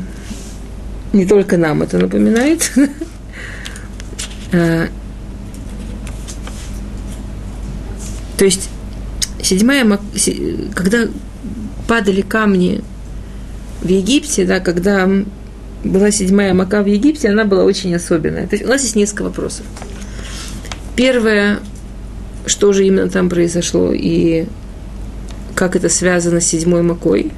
[1.13, 2.73] не только нам это напоминает.
[4.55, 4.89] А,
[8.37, 8.69] то есть
[9.43, 9.99] седьмая,
[10.75, 11.09] когда
[11.89, 12.83] падали камни
[13.83, 15.09] в Египте, да, когда
[15.85, 18.47] была седьмая мака в Египте, она была очень особенная.
[18.47, 19.67] То есть у нас есть несколько вопросов.
[20.95, 21.59] Первое,
[22.47, 24.47] что же именно там произошло и
[25.55, 27.33] как это связано с седьмой макой.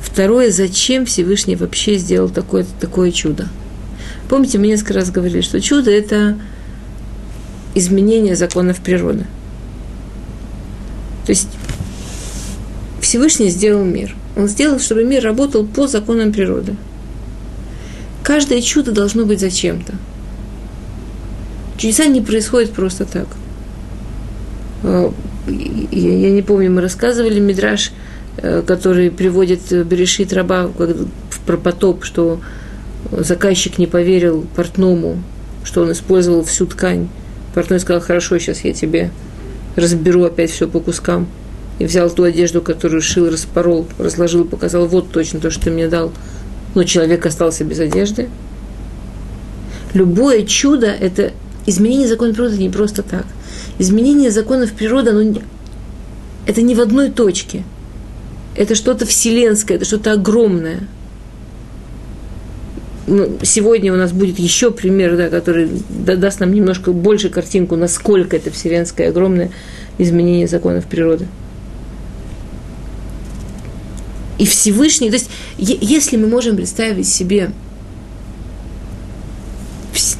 [0.00, 3.48] Второе, зачем Всевышний вообще сделал такое, такое чудо?
[4.28, 6.38] Помните, мы несколько раз говорили, что чудо– это
[7.74, 9.26] изменение законов природы.
[11.26, 11.48] То есть
[13.08, 14.14] Всевышний сделал мир.
[14.36, 16.76] Он сделал, чтобы мир работал по законам природы.
[18.22, 19.94] Каждое чудо должно быть зачем-то.
[21.78, 23.26] Чудеса не происходят просто так.
[24.82, 25.10] Э,
[25.90, 27.92] я не помню, мы рассказывали Мидраш,
[28.36, 30.70] э, который приводит Берешит раба
[31.46, 32.42] про потоп, что
[33.10, 35.22] заказчик не поверил портному,
[35.64, 37.08] что он использовал всю ткань.
[37.54, 39.10] Портной сказал, хорошо, сейчас я тебе
[39.76, 41.26] разберу опять все по кускам
[41.78, 45.88] и взял ту одежду, которую шил, распорол, разложил, показал, вот точно то, что ты мне
[45.88, 46.12] дал.
[46.74, 48.28] Но человек остался без одежды.
[49.94, 51.32] Любое чудо– это
[51.66, 53.26] изменение закона природы не просто так.
[53.78, 55.40] Изменение законов природы, оно,
[56.46, 57.64] это не в одной точке.
[58.56, 60.80] Это что-то вселенское, это что-то огромное.
[63.06, 68.36] Ну, сегодня у нас будет еще пример, да, который даст нам немножко больше картинку, насколько
[68.36, 69.50] это вселенское огромное
[69.96, 71.26] изменение законов природы.
[74.38, 77.50] И Всевышний, то есть, если мы можем представить себе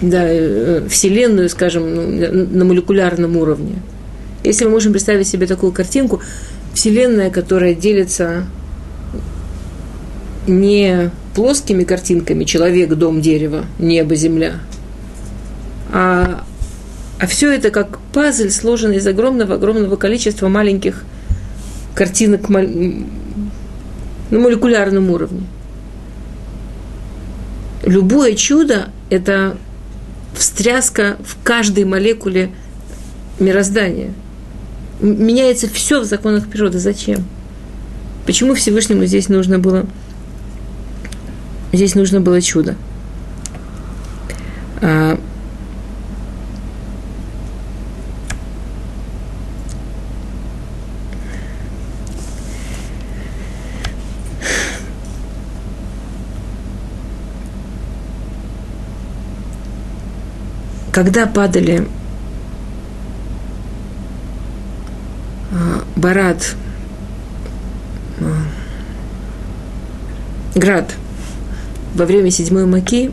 [0.02, 3.76] да, э, Вселенную, скажем, ну, на молекулярном уровне,
[4.42, 6.20] если мы можем представить себе такую картинку,
[6.74, 8.44] Вселенная, которая делится
[10.46, 14.54] не плоскими картинками человек, дом, дерево, небо, земля,
[15.92, 16.44] а,
[17.20, 21.04] а все это как пазль, сложенный из огромного-огромного количества маленьких
[21.94, 22.48] картинок
[24.30, 25.42] на молекулярном уровне.
[27.84, 29.56] Любое чудо– это
[30.34, 32.50] встряска в каждой молекуле
[33.38, 34.12] мироздания.
[35.00, 36.78] Меняется все в законах природы.
[36.78, 37.24] Зачем?
[38.26, 39.86] Почему Всевышнему здесь нужно было,
[41.72, 42.76] здесь нужно было чудо?
[60.98, 61.86] Когда падали
[65.52, 66.56] а, Барат,
[68.18, 68.24] а,
[70.58, 70.92] Град
[71.94, 73.12] во время седьмой маки,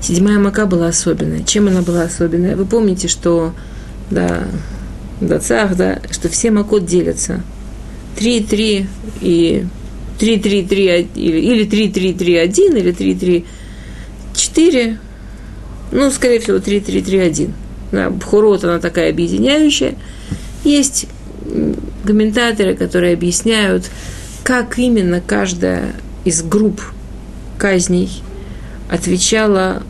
[0.00, 1.44] седьмая мака была особенная.
[1.44, 2.56] Чем она была особенная?
[2.56, 3.54] Вы помните, что
[4.10, 4.48] да,
[5.20, 7.42] да, цах, да, что все макот делятся.
[8.18, 8.88] три три
[9.20, 9.64] и
[10.18, 13.46] три три три или три три три один или три три
[14.34, 14.98] четыре
[15.94, 17.52] ну, скорее всего, 3-3-3-1.
[17.92, 19.94] Да, Бхурот, она такая объединяющая.
[20.64, 21.06] Есть
[22.04, 23.84] комментаторы, которые объясняют,
[24.42, 26.82] как именно каждая из групп
[27.58, 28.10] казней
[28.90, 29.82] отвечала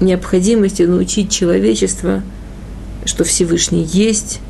[0.00, 2.22] необходимости научить человечество,
[3.04, 4.40] что Всевышний есть,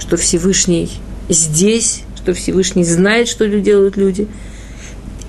[0.00, 0.90] что Всевышний
[1.28, 4.26] здесь, что Всевышний знает, что делают люди.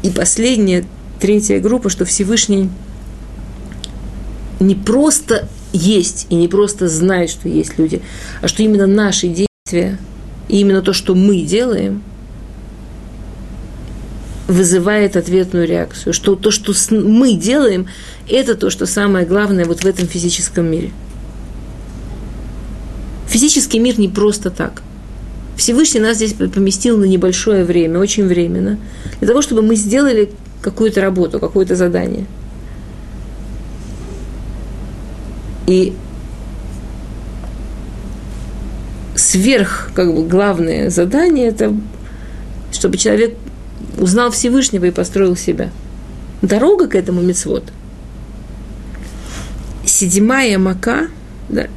[0.01, 0.83] И последняя,
[1.19, 2.69] третья группа, что Всевышний
[4.59, 8.01] не просто есть и не просто знает, что есть люди,
[8.41, 9.97] а что именно наши действия
[10.47, 12.01] и именно то, что мы делаем,
[14.47, 16.11] вызывает ответную реакцию.
[16.11, 17.87] Что то, что мы делаем,
[18.27, 20.91] это то, что самое главное вот в этом физическом мире.
[23.27, 24.81] Физический мир не просто так.
[25.55, 28.79] Всевышний нас здесь поместил на небольшое время, очень временно,
[29.19, 32.25] для того, чтобы мы сделали какую-то работу, какое-то задание.
[35.69, 35.93] И
[39.15, 41.75] сверх, как бы, главное задание– это
[42.71, 43.35] чтобы человек
[43.99, 45.69] узнал Всевышнего и построил себя.
[46.41, 47.63] Дорога к этому мецвод.
[49.85, 51.09] Седьмая мака,
[51.49, 51.67] да,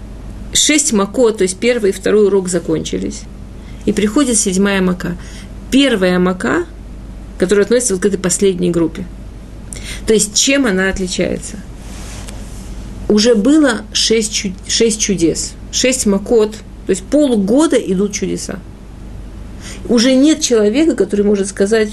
[0.54, 3.22] шесть макот, то есть первый и второй урок закончились.
[3.84, 5.16] И приходит седьмая мака.
[5.70, 6.64] Первая мака,
[7.38, 9.04] которая относится вот к этой последней группе.
[10.06, 11.56] То есть чем она отличается?
[13.08, 16.52] Уже было шесть, шесть чудес, шесть макот,
[16.86, 18.58] то есть полгода идут чудеса.
[19.88, 21.90] Уже нет человека, который может сказать,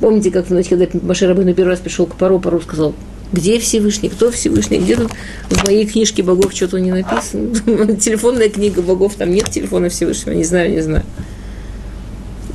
[0.00, 2.94] Помните, как, значит, когда Машер Рабыну первый раз пришел к Паро, Паро сказал,
[3.32, 5.12] где Всевышний, кто Всевышний, где тут
[5.48, 7.96] в моей книжке богов что-то не написано.
[7.96, 11.04] Телефонная книга богов, там нет телефона Всевышнего, не знаю, не знаю.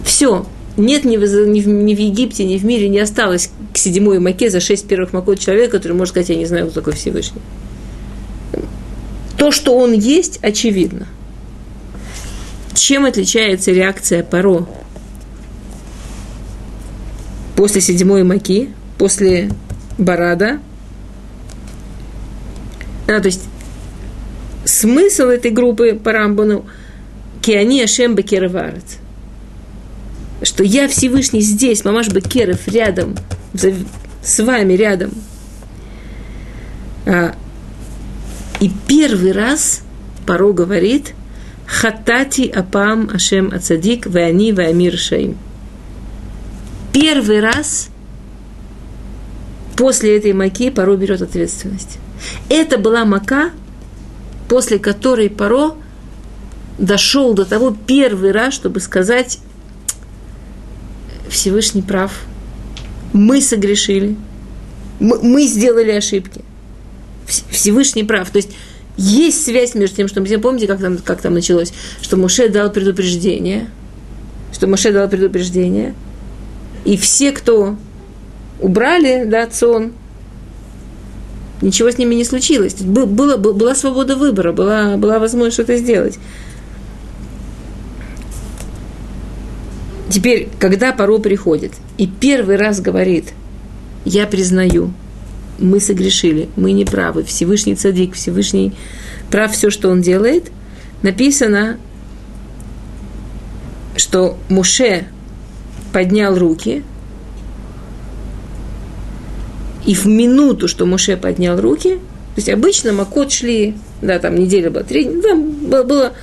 [0.03, 0.45] Все,
[0.77, 4.19] нет ни в, ни, в, ни в Египте, ни в мире не осталось к седьмой
[4.19, 7.41] маке за шесть первых макот человека, который может сказать, я не знаю, кто такой Всевышний.
[9.39, 11.08] То, что он есть, очевидно.
[12.73, 14.67] Чем отличается реакция Паро
[17.56, 19.49] после седьмой маки, после
[19.97, 20.60] барада.
[23.08, 23.43] А, то есть
[24.65, 26.65] смысл этой группы по Рамбану
[27.41, 28.97] Киани Ашем Бекероварец.
[30.41, 33.15] Что я Всевышний здесь, мамаш Бекеров рядом,
[34.21, 35.12] с вами рядом.
[38.60, 39.82] И первый раз
[40.26, 41.13] Паро говорит
[41.65, 45.38] Хатати апам Ашем Ацадик Вани Вамир Шаим
[47.00, 47.89] первый раз
[49.78, 51.98] после этой маки Паро берет ответственность.
[52.50, 53.52] Это была мака,
[54.50, 55.76] после которой Паро
[56.78, 59.39] дошел до того первый раз, чтобы сказать,
[61.30, 62.12] Всевышний прав,
[63.13, 64.15] мы согрешили,
[65.00, 66.41] мы, мы сделали ошибки.
[67.29, 68.29] Всевышний прав.
[68.29, 68.49] То есть
[68.97, 72.71] есть связь между тем, что мы помните, как там, как там началось, что Муше дал
[72.71, 73.69] предупреждение,
[74.53, 75.93] что Муше дал предупреждение–
[76.85, 77.75] и все, кто
[78.59, 79.93] убрали, да, сон,
[81.61, 82.75] ничего с ними не случилось.
[82.75, 86.17] Было, была свобода выбора, была, была возможность что-то сделать.
[90.09, 93.33] Теперь, когда Паро приходит и первый раз говорит,
[94.05, 94.91] я признаю,
[95.60, 98.74] мы согрешили, мы не правы, Всевышний цадик, Всевышний
[99.30, 100.52] прав все, что он делает,
[101.02, 101.78] написано,
[103.95, 105.08] что Муше
[105.91, 106.84] поднял руки,
[109.86, 114.69] и в минуту, что Моше поднял руки, то есть обычно Макот шли, да, там неделя
[114.69, 116.13] была, три, там было, было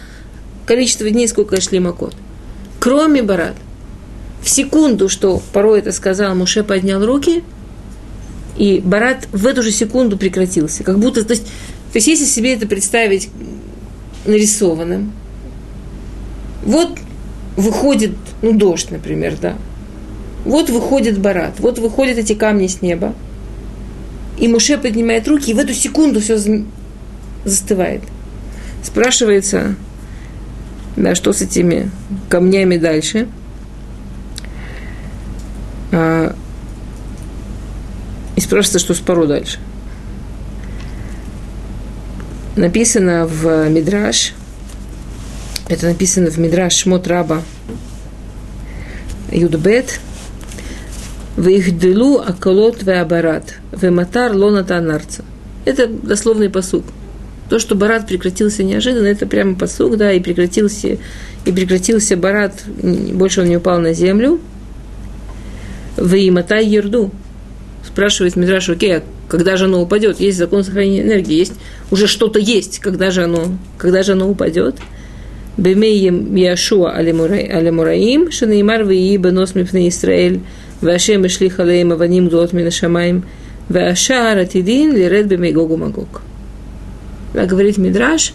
[0.66, 2.14] количество дней, сколько шли Макот.
[2.78, 3.54] Кроме Барат.
[4.42, 7.42] В секунду, что порой это сказал, Муше поднял руки,
[8.58, 10.82] и Барат в эту же секунду прекратился.
[10.82, 13.28] Как будто, то есть, то есть если себе это представить
[14.24, 15.12] нарисованным,
[16.64, 16.98] вот
[17.56, 19.56] выходит, ну, дождь, например, да.
[20.44, 23.14] Вот выходит Барат, вот выходят эти камни с неба.
[24.38, 26.38] И Муше поднимает руки, и в эту секунду все
[27.44, 28.02] застывает.
[28.82, 29.74] Спрашивается,
[30.96, 31.90] да, что с этими
[32.28, 33.28] камнями дальше.
[38.36, 39.58] И спрашивается, что с пару дальше.
[42.56, 44.32] Написано в Мидраш–
[45.68, 47.42] это написано в Мидраш Шмот Раба
[49.32, 49.98] Юдбет.
[51.36, 53.54] Вейхделу аколот веабарат.
[53.72, 55.24] Вематар лоната нарца.
[55.64, 56.84] Это дословный посук.
[57.50, 60.98] То, что барат прекратился неожиданно, это прямо посук, да, и прекратился,
[61.44, 64.40] и прекратился барат, больше он не упал на землю.
[65.96, 67.10] Вейматай ерду.
[67.86, 70.18] Спрашивает Мидраш, окей, а когда же оно упадет?
[70.18, 71.54] Есть закон сохранения энергии, есть
[71.90, 74.76] уже что-то есть, когда же оно, когда же оно упадет?
[75.56, 80.40] Бемеем Яшуа Алемураим, Шанеймар Вии Бенос Мипне Исраэль,
[80.80, 83.24] Вашем Ишли Халеем Аваним Дуот Минашамаем,
[83.68, 86.22] Вашар Атидин Лиред Бемейгогу Магог.
[87.32, 88.32] Как говорит Мидраш,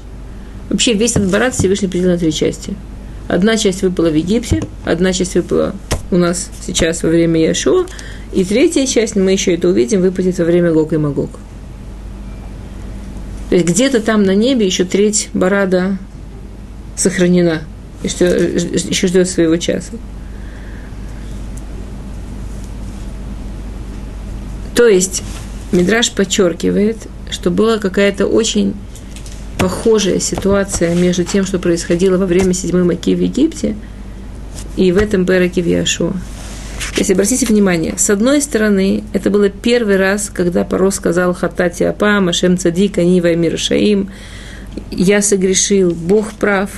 [0.69, 2.73] вообще весь этот барат Всевышний поделил на три части.
[3.27, 5.75] Одна часть выпала в Египте, одна часть выпала
[6.11, 7.85] у нас сейчас во время Яшуа,
[8.33, 11.31] и третья часть, мы еще это увидим, выпадет во время Гог и Магог.
[13.49, 15.97] То есть где-то там на небе еще треть барада
[16.95, 17.63] сохранена,
[18.03, 19.91] и что еще ждет своего часа.
[24.75, 25.23] То есть
[25.71, 26.97] Мидраш подчеркивает,
[27.29, 28.73] что была какая-то очень
[29.57, 33.75] похожая ситуация между тем, что происходило во время седьмой Маки в Египте,
[34.77, 36.13] и в этом Бераке в Яшуа.
[36.97, 42.19] Если обратите внимание, с одной стороны, это было первый раз, когда Паро сказал Хатати Апа,
[42.19, 44.09] Машем Цадик, Анива Мир Шаим,
[44.91, 46.69] я согрешил, Бог прав.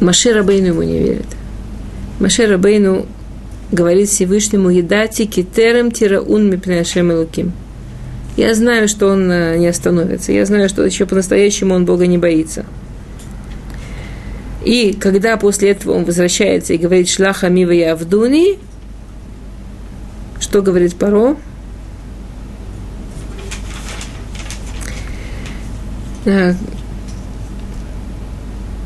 [0.00, 1.26] Маше Рабейну ему не верит.
[2.20, 3.06] Маше Рабейну
[3.72, 7.52] говорит Всевышнему, едати китерем тираун мипнешем луким.
[8.36, 10.30] Я знаю, что он э, не остановится.
[10.30, 12.66] Я знаю, что еще по-настоящему он Бога не боится.
[14.64, 18.58] И когда после этого он возвращается и говорит «Шлаха мива я авдуни»,
[20.40, 21.36] что говорит Паро?
[26.26, 26.54] А,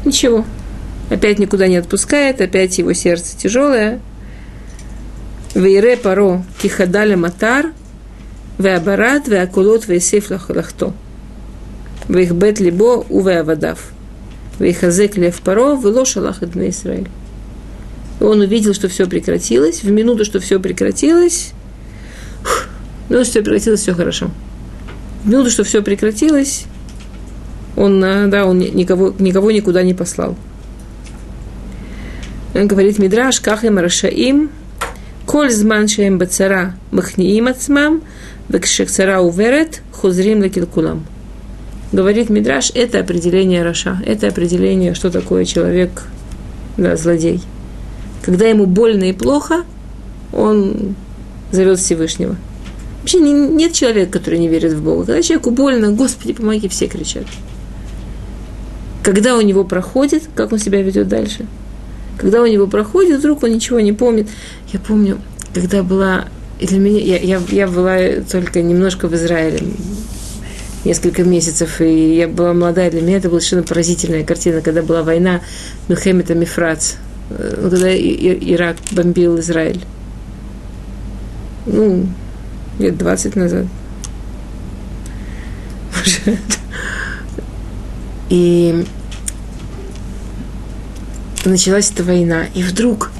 [0.05, 0.45] ничего.
[1.09, 4.01] Опять никуда не отпускает, опять его сердце тяжелое.
[5.55, 7.73] Вейре паро кихадаля матар,
[8.61, 10.93] веабарат, веакулот, вейсеф лахто.
[12.09, 13.93] Вейхбет либо увеавадав.
[14.59, 17.09] Вейхазек лев паро, вело шалах на Израиль.
[18.21, 19.83] Он увидел, что все прекратилось.
[19.83, 21.53] В минуту, что все прекратилось,
[23.09, 24.31] ну, все прекратилось, все хорошо.
[25.25, 26.65] В минуту, что все прекратилось,
[27.77, 30.37] он, да, он никого, никого никуда не послал.
[32.55, 34.51] Он говорит, Мидраш, кахем рашаим,
[35.25, 38.03] коль зман шеем бацара, махниим ацмам,
[38.51, 41.07] векшекцара уверет, хузрим лекилкулам
[41.93, 46.05] говорит Мидраш, это определение Раша, это определение, что такое человек,
[46.77, 47.41] да, злодей.
[48.23, 49.65] Когда ему больно и плохо,
[50.33, 50.95] он
[51.51, 52.37] зовет Всевышнего.
[53.01, 55.07] Вообще не, нет человека, который не верит в Бога.
[55.07, 57.25] Когда человеку больно, Господи, помоги, все кричат.
[59.03, 61.47] Когда у него проходит, как он себя ведет дальше?
[62.19, 64.29] Когда у него проходит, вдруг он ничего не помнит.
[64.73, 65.19] Я помню,
[65.55, 66.27] когда была...
[66.61, 69.61] И для меня, я, я, я была только немножко в Израиле,
[70.85, 75.03] несколько месяцев, и я была молодая, для меня это была совершенно поразительная картина, когда была
[75.03, 75.41] война
[75.89, 76.97] Мюхемета Мифрац,
[77.31, 79.81] э, когда Ирак бомбил Израиль.
[81.65, 82.07] Ну,
[82.79, 83.65] лет 20 назад.
[88.29, 88.85] И
[91.47, 92.45] началась эта война.
[92.55, 93.11] И вдруг,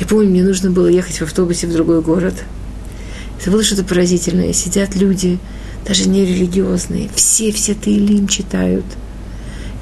[0.00, 2.34] я помню, мне нужно было ехать в автобусе в другой город.
[3.40, 4.52] Это было что-то поразительное.
[4.52, 5.38] Сидят люди,
[5.86, 8.84] даже не религиозные, все, все Таилим читают.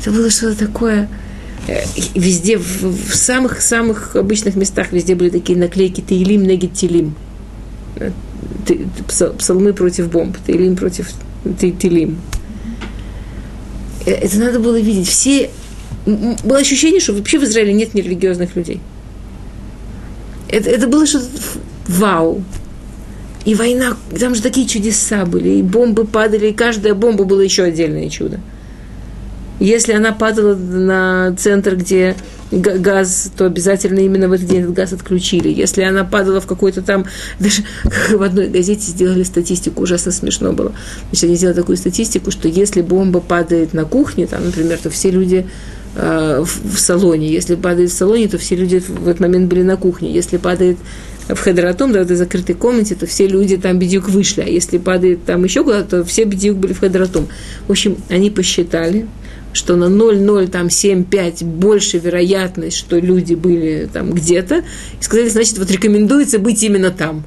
[0.00, 1.08] Это было что-то такое,
[1.66, 1.84] э,
[2.14, 7.14] везде, в самых-самых обычных местах, везде были такие наклейки Таилим, Негит Тилим.
[7.96, 8.10] Э,
[9.38, 11.08] псалмы против бомб, Таилим против
[11.58, 12.18] Тилим.
[14.04, 15.08] Э, это надо было видеть.
[15.08, 15.50] Все...
[16.04, 18.80] Было ощущение, что вообще в Израиле нет нерелигиозных людей.
[20.48, 21.26] Это, это было что-то
[21.88, 22.44] вау.
[23.46, 27.62] И война, там же такие чудеса были, и бомбы падали, и каждая бомба была еще
[27.62, 28.40] отдельное чудо.
[29.60, 32.16] Если она падала на центр, где
[32.50, 35.48] газ, то обязательно именно в этот день этот газ отключили.
[35.48, 37.06] Если она падала в какой-то там,
[37.38, 37.62] даже
[38.10, 40.72] в одной газете сделали статистику, ужасно смешно было.
[41.10, 45.10] Значит, они сделали такую статистику, что если бомба падает на кухне, там, например, то все
[45.12, 45.46] люди
[45.94, 47.28] э, в, в салоне.
[47.28, 50.12] Если падает в салоне, то все люди в этот момент были на кухне.
[50.12, 50.78] Если падает
[51.28, 54.78] в хедратом, да, в этой закрытой комнате, то все люди там бедюк вышли, а если
[54.78, 57.28] падает там еще куда-то, то все бедюк были в хедратом.
[57.66, 59.06] В общем, они посчитали,
[59.52, 64.64] что на 0,075 больше вероятность, что люди были там где-то,
[65.00, 67.24] и сказали, значит, вот рекомендуется быть именно там.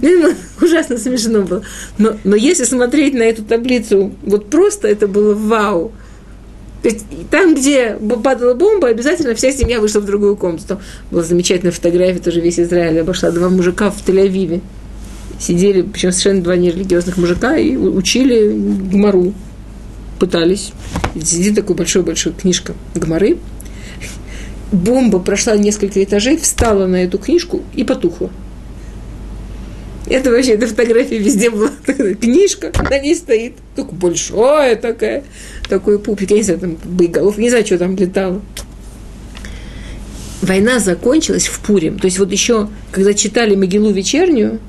[0.00, 1.62] Ну, ужасно смешно было.
[1.98, 5.92] Но, но если смотреть на эту таблицу, вот просто это было вау.
[6.82, 10.64] То есть там, где падала бомба, обязательно вся семья вышла в другую комнату.
[10.66, 10.80] Там
[11.10, 13.30] была замечательная фотография, тоже весь Израиль обошла.
[13.30, 14.60] Два мужика в Тель-Авиве
[15.38, 19.32] сидели, причем совершенно два нерелигиозных мужика, и учили гмару.
[20.18, 20.72] Пытались.
[21.14, 23.38] Сидит такой большой-большой книжка гмары.
[24.72, 28.30] Бомба прошла несколько этажей, встала на эту книжку и потухла.
[30.12, 31.70] Это вообще, эта фотография везде была.
[32.20, 33.54] Книжка, на ней стоит.
[33.74, 35.24] Только большая такая.
[35.70, 36.30] Такой пупик.
[36.30, 37.38] Я не знаю, там боеголов.
[37.38, 38.42] Не знаю, что там летало.
[40.42, 41.98] Война закончилась в Пурим.
[41.98, 44.60] То есть вот еще, когда читали Могилу вечернюю,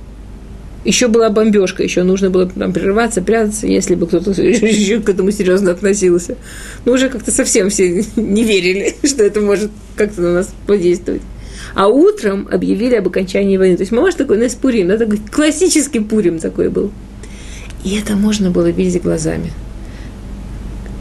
[0.85, 5.31] еще была бомбежка, еще нужно было там прерываться, прятаться, если бы кто-то еще к этому
[5.31, 6.37] серьезно относился.
[6.85, 11.21] Но уже как-то совсем все не верили, что это может как-то на нас подействовать.
[11.75, 13.77] А утром объявили об окончании войны.
[13.77, 16.91] То есть мамаш такой, ну, Пурим, да, такой классический Пурим такой был.
[17.83, 19.51] И это можно было видеть глазами.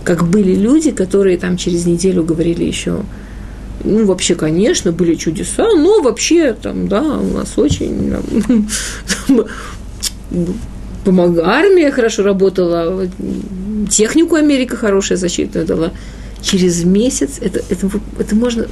[0.04, 3.02] Как были люди, которые там через неделю говорили еще,
[3.84, 8.14] ну, вообще, конечно, были чудеса, но вообще, там, да, у нас очень
[11.04, 13.08] помогла, армия хорошо работала,
[13.90, 15.92] технику Америка хорошая защита дала.
[16.40, 18.66] Через месяц это, это, это можно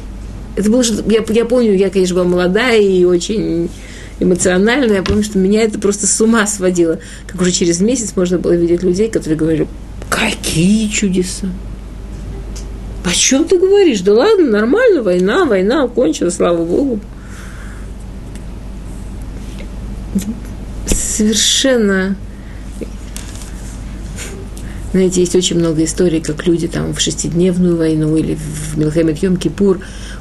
[0.57, 3.71] это было, я, я помню, я, конечно, была молодая и очень
[4.19, 4.97] эмоциональная.
[4.97, 6.99] Я помню, что меня это просто с ума сводило.
[7.27, 9.69] Как уже через месяц можно было видеть людей, которые говорили,
[10.09, 11.49] какие чудеса.
[13.05, 14.01] О чем ты говоришь?
[14.01, 17.01] Да ладно, нормально, война, война окончилась, слава Богу.
[20.87, 22.17] Совершенно
[24.93, 29.37] знаете, есть очень много историй, как люди там в шестидневную войну или в Милхемет Йом
[29.37, 29.81] Кипур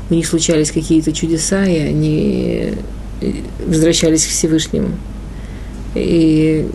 [0.10, 2.74] у них случались какие-то чудеса, и они
[3.22, 3.32] э,
[3.66, 4.90] возвращались к Всевышнему.
[5.96, 6.68] И...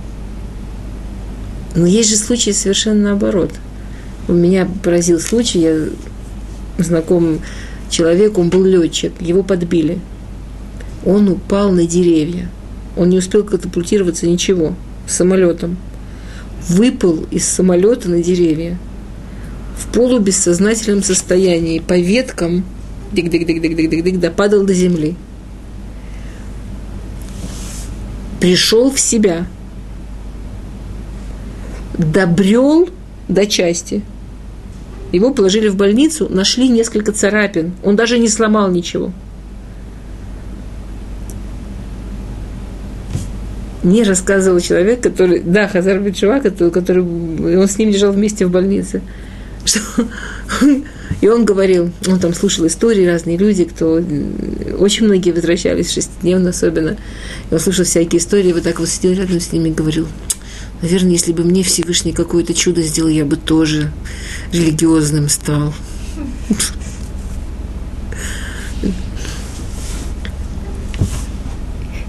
[1.74, 3.50] Но есть же случаи совершенно наоборот.
[4.28, 5.76] У меня поразил случай, я
[6.78, 7.40] знаком
[7.90, 9.98] человек, он был летчик, его подбили.
[11.04, 12.48] Он упал на деревья.
[12.96, 14.74] Он не успел катапультироваться ничего
[15.06, 15.76] самолетом.
[16.68, 18.78] Выпал из самолета на деревья
[19.76, 22.64] в полубессознательном состоянии по веткам
[23.14, 25.16] дик-дик-дик-дик-дик-дик, допадал до земли.
[28.40, 29.46] Пришел в себя.
[31.96, 32.88] Добрел
[33.28, 34.02] до части.
[35.12, 37.72] Его положили в больницу, нашли несколько царапин.
[37.84, 39.12] Он даже не сломал ничего.
[43.84, 48.50] Мне рассказывал человек, который, да, חזר בתשובה, который, который, он с ним лежал вместе в
[48.50, 49.02] больнице,
[49.64, 49.80] что
[51.24, 53.94] и он говорил, он там слушал истории, разные люди, кто
[54.78, 56.98] очень многие возвращались, шестидневно особенно.
[57.50, 60.06] И он слушал всякие истории, вот так вот сидел рядом с ними и говорил,
[60.82, 63.90] наверное, если бы мне Всевышний какое-то чудо сделал, я бы тоже
[64.52, 65.72] религиозным стал.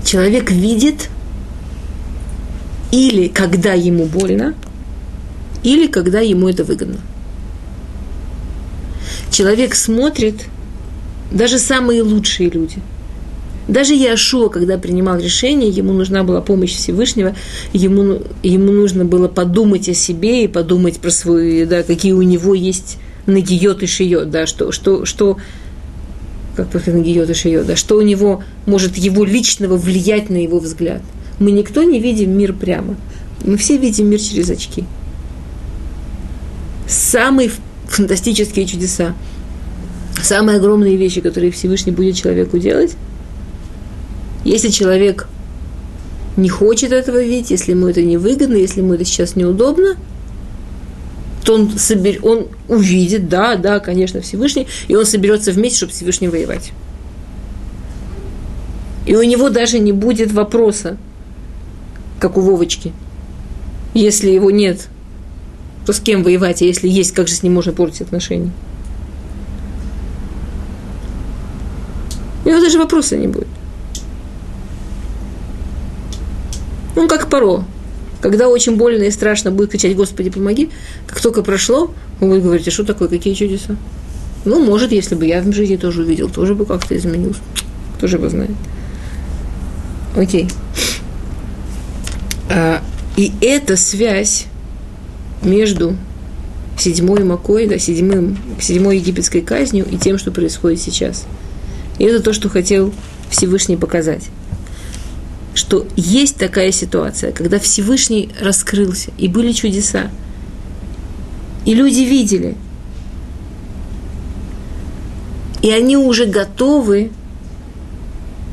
[0.03, 1.09] Человек видит
[2.91, 4.55] или когда ему больно,
[5.63, 6.97] или когда ему это выгодно
[9.35, 10.45] человек смотрит,
[11.29, 12.77] даже самые лучшие люди.
[13.67, 17.35] Даже Яшуа, когда принимал решение, ему нужна была помощь Всевышнего,
[17.73, 22.53] ему, ему нужно было подумать о себе и подумать про свой, да, какие у него
[22.53, 25.37] есть нагиот и шиот, да, что, что, что
[26.55, 30.59] как после нагиот и шиот, да, что у него может его личного влиять на его
[30.59, 31.01] взгляд.
[31.39, 32.95] Мы никто не видим мир прямо.
[33.43, 34.85] Мы все видим мир через очки.
[36.87, 37.51] Самый
[37.87, 39.13] фантастические чудеса.
[40.21, 42.95] Самые огромные вещи, которые Всевышний будет человеку делать,
[44.43, 45.27] если человек
[46.37, 49.95] не хочет этого видеть, если ему это невыгодно, если ему это сейчас неудобно,
[51.43, 52.19] то он, собер...
[52.23, 56.71] он увидит, да, да, конечно, Всевышний, и он соберется вместе, чтобы Всевышний воевать.
[59.05, 60.97] И у него даже не будет вопроса,
[62.19, 62.91] как у Вовочки,
[63.93, 64.87] если его нет
[65.85, 68.51] то с кем воевать, а если есть, как же с ним можно портить отношения?
[72.43, 73.47] У него даже вопроса не будет.
[76.95, 77.63] Он как Паро.
[78.21, 80.71] Когда очень больно и страшно будет кричать, Господи, помоги,
[81.05, 83.75] как только прошло, он будет говорить, а что такое, какие чудеса?
[84.45, 87.41] Ну, может, если бы я в жизни тоже увидел, тоже бы как-то изменился.
[87.99, 88.51] Тоже бы знает.
[90.15, 90.47] Окей.
[92.49, 92.81] А,
[93.17, 94.47] и эта связь
[95.41, 95.95] между
[96.77, 101.25] седьмой Макой, да, седьмым, седьмой египетской казнью и тем, что происходит сейчас.
[101.99, 102.93] И это то, что хотел
[103.29, 104.23] Всевышний показать.
[105.53, 110.09] Что есть такая ситуация, когда Всевышний раскрылся, и были чудеса.
[111.65, 112.55] И люди видели.
[115.61, 117.11] И они уже готовы,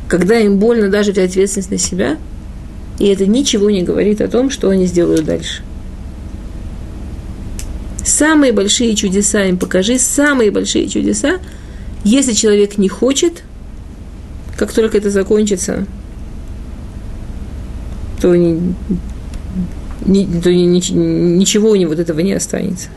[0.08, 2.16] когда им больно даже взять ответственность на себя,
[2.98, 5.62] и это ничего не говорит о том, что они сделают дальше.
[8.05, 11.38] Самые большие чудеса им покажи, самые большие чудеса.
[12.05, 13.44] Если человек не хочет,
[14.57, 15.86] как только это закончится,
[18.20, 18.74] то, ни,
[20.05, 22.88] ни, то ни, ничего у него вот этого не останется.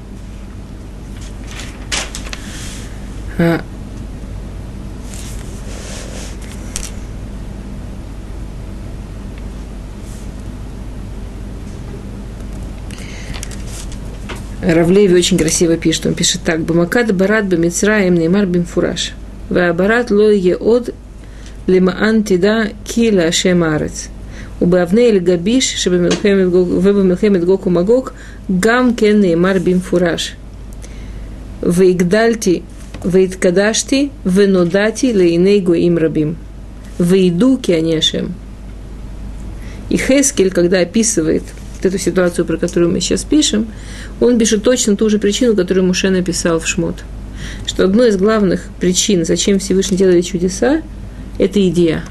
[14.65, 16.07] Равлеви очень красиво пишет.
[16.07, 16.61] Он пишет так.
[16.61, 19.13] Бамакад барат бамицраем неймар бимфураж.
[19.49, 20.31] Ваабарат ло
[20.61, 20.95] от
[21.67, 24.09] лимаан тида кила ашем арец.
[24.63, 25.89] ובאבני אל גביש
[26.83, 28.13] ובמלחמת גוק ומגוק
[28.61, 30.37] גם כן נאמר במפורש.
[31.63, 32.61] והגדלתי
[33.05, 36.35] והתקדשתי ונודעתי לעיני גויים רבים.
[37.01, 38.27] וידעו כי אני השם.
[39.91, 41.43] И Хескель, когда описывает
[41.86, 43.68] эту ситуацию, про которую мы сейчас пишем,
[44.20, 47.04] он пишет точно ту же причину, которую Муше написал в Шмот.
[47.66, 50.82] Что одной из главных причин, зачем Всевышний делает чудеса,
[51.38, 52.04] это идея.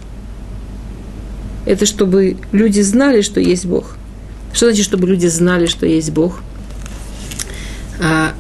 [1.66, 3.96] Это чтобы люди знали, что есть Бог.
[4.52, 6.42] Что значит, чтобы люди знали, что есть Бог?
[8.00, 8.34] А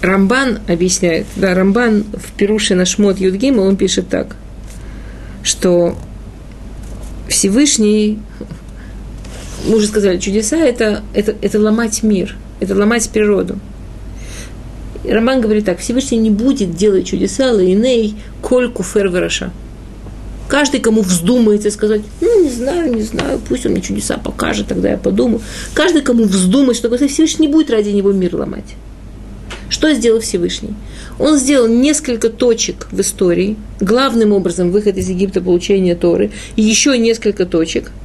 [0.00, 4.36] Рамбан объясняет, да, Рамбан в Перуше на Шмот Юдгима, он пишет так,
[5.42, 5.96] что
[7.28, 8.18] Всевышний
[9.66, 13.58] мы уже сказали, чудеса это, это, это ломать мир, это ломать природу.
[15.04, 19.50] Роман говорит так, Всевышний не будет делать чудеса лейней коль куфер вераша.
[20.48, 24.90] Каждый, кому вздумается сказать, ну, не знаю, не знаю, пусть он мне чудеса покажет, тогда
[24.90, 25.40] я подумаю.
[25.74, 28.74] Каждый, кому вздумается, что Всевышний не будет ради него мир ломать.
[29.70, 30.74] Что сделал Всевышний?
[31.18, 36.98] Он сделал несколько точек в истории, главным образом выход из Египта, получение Торы, и еще
[36.98, 37.90] несколько точек–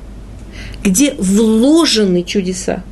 [0.88, 2.84] где вложены чудеса.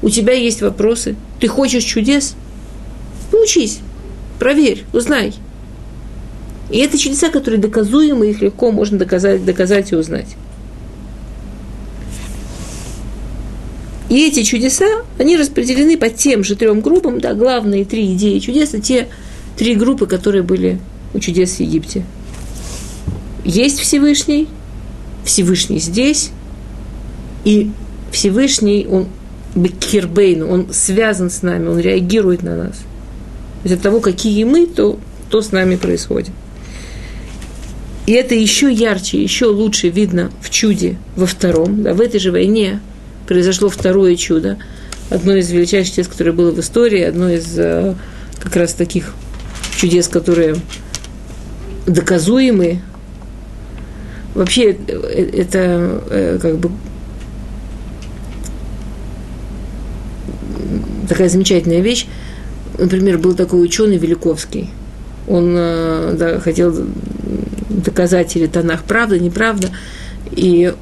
[0.00, 2.34] У тебя есть вопросы, ты хочешь чудес?
[3.30, 3.80] Поучись,
[4.38, 5.34] проверь, узнай.
[6.70, 10.28] И это чудеса, которые доказуемы, их легко можно доказать, доказать и узнать.
[14.08, 14.86] И эти чудеса,
[15.18, 19.08] они распределены по тем же трем группам, да, главные три идеи чудеса, те
[19.56, 20.78] три группы, которые были
[21.12, 22.04] у чудес в Египте.
[23.44, 24.48] Есть Всевышний,
[25.24, 26.30] Всевышний здесь,
[27.48, 27.70] и
[28.12, 29.06] Всевышний, он
[29.54, 32.76] Бекирбейн, он связан с нами, он реагирует на нас.
[33.64, 34.98] Из-за того, какие мы, то,
[35.30, 36.32] то с нами происходит.
[38.06, 41.82] И это еще ярче, еще лучше видно в чуде во втором.
[41.82, 42.80] Да, в этой же войне
[43.26, 44.58] произошло второе чудо.
[45.08, 47.94] Одно из величайших чудес, которое было в истории, одно из э,
[48.40, 49.14] как раз таких
[49.74, 50.56] чудес, которые
[51.86, 52.82] доказуемые.
[54.34, 56.70] Вообще, э, это э, как бы
[61.08, 62.06] такая замечательная вещь.
[62.78, 64.70] Например, был такой ученый Великовский.
[65.26, 66.74] Он э, да, хотел
[67.68, 69.70] доказать или тонах правда, неправда.
[70.32, 70.72] И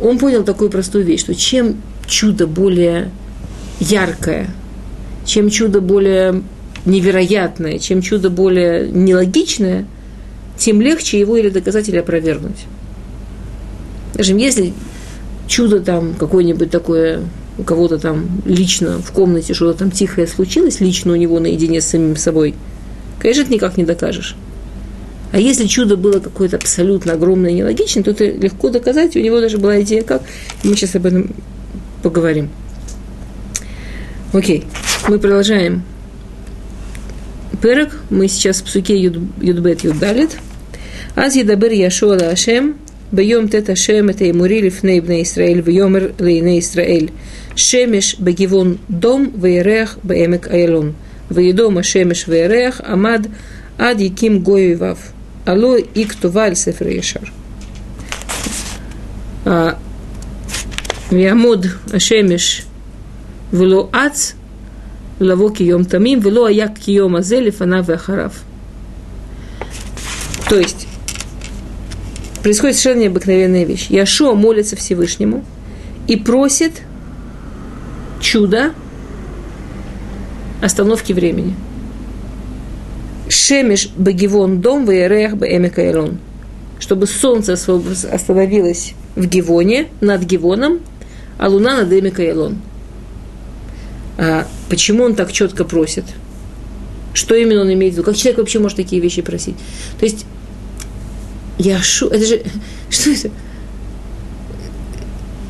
[0.00, 1.76] он понял такую простую вещь, что чем
[2.06, 3.10] чудо более
[3.80, 4.50] яркое,
[5.24, 6.42] чем чудо более
[6.84, 9.86] невероятное, чем чудо более нелогичное,
[10.56, 12.64] тем легче его или доказать, или опровергнуть.
[14.14, 14.72] Скажем, если
[15.46, 17.22] чудо там какое-нибудь такое
[17.58, 21.86] у кого-то там лично в комнате что-то там тихое случилось, лично у него наедине с
[21.86, 22.54] самим собой,
[23.18, 24.36] конечно, это никак не докажешь.
[25.32, 29.16] А если чудо было какое-то абсолютно огромное и нелогичное, то это легко доказать.
[29.16, 30.22] У него даже была идея, как.
[30.62, 31.34] Мы сейчас об этом
[32.02, 32.48] поговорим.
[34.32, 34.64] Окей,
[35.08, 35.82] мы продолжаем.
[37.60, 40.36] Перек, мы сейчас в псуке Юдбет Юддалит.
[41.16, 42.76] Аз едабер Яшуа Ашем,
[43.12, 47.12] Бьем тет Ашем, это Эмури, Лифней Бне Исраэль, ли Лейне Исраэль.
[47.54, 50.94] Шемеш Багивон Дом, Вейрех Бемек Айлон.
[51.30, 53.28] Вейдома Шемеш Вейрех, Амад,
[53.78, 54.98] Ад Яким Гоевав.
[55.44, 57.32] Алло и Ктуваль Сефер Ешар.
[61.12, 62.64] Ямод Ашемеш
[63.52, 64.32] Вело Ац,
[65.20, 68.42] Лаво Кием Тамим, Вело Аяк Кием Азелев, Она Вехарав.
[70.48, 70.85] То есть,
[72.46, 73.88] происходит совершенно необыкновенная вещь.
[73.88, 75.44] Яшуа молится Всевышнему
[76.06, 76.74] и просит
[78.20, 78.72] чудо
[80.62, 81.56] остановки времени.
[83.28, 86.20] Шемеш Багивон дом Ваерех Баэмикаэрон.
[86.78, 90.78] Чтобы солнце остановилось в Гивоне, над Гивоном,
[91.38, 92.58] а луна над Эмикаэлон.
[94.18, 96.04] А почему он так четко просит?
[97.12, 98.06] Что именно он имеет в виду?
[98.06, 99.56] Как человек вообще может такие вещи просить?
[99.98, 100.26] То есть
[101.58, 102.42] Яшу, это же,
[102.90, 103.30] что это?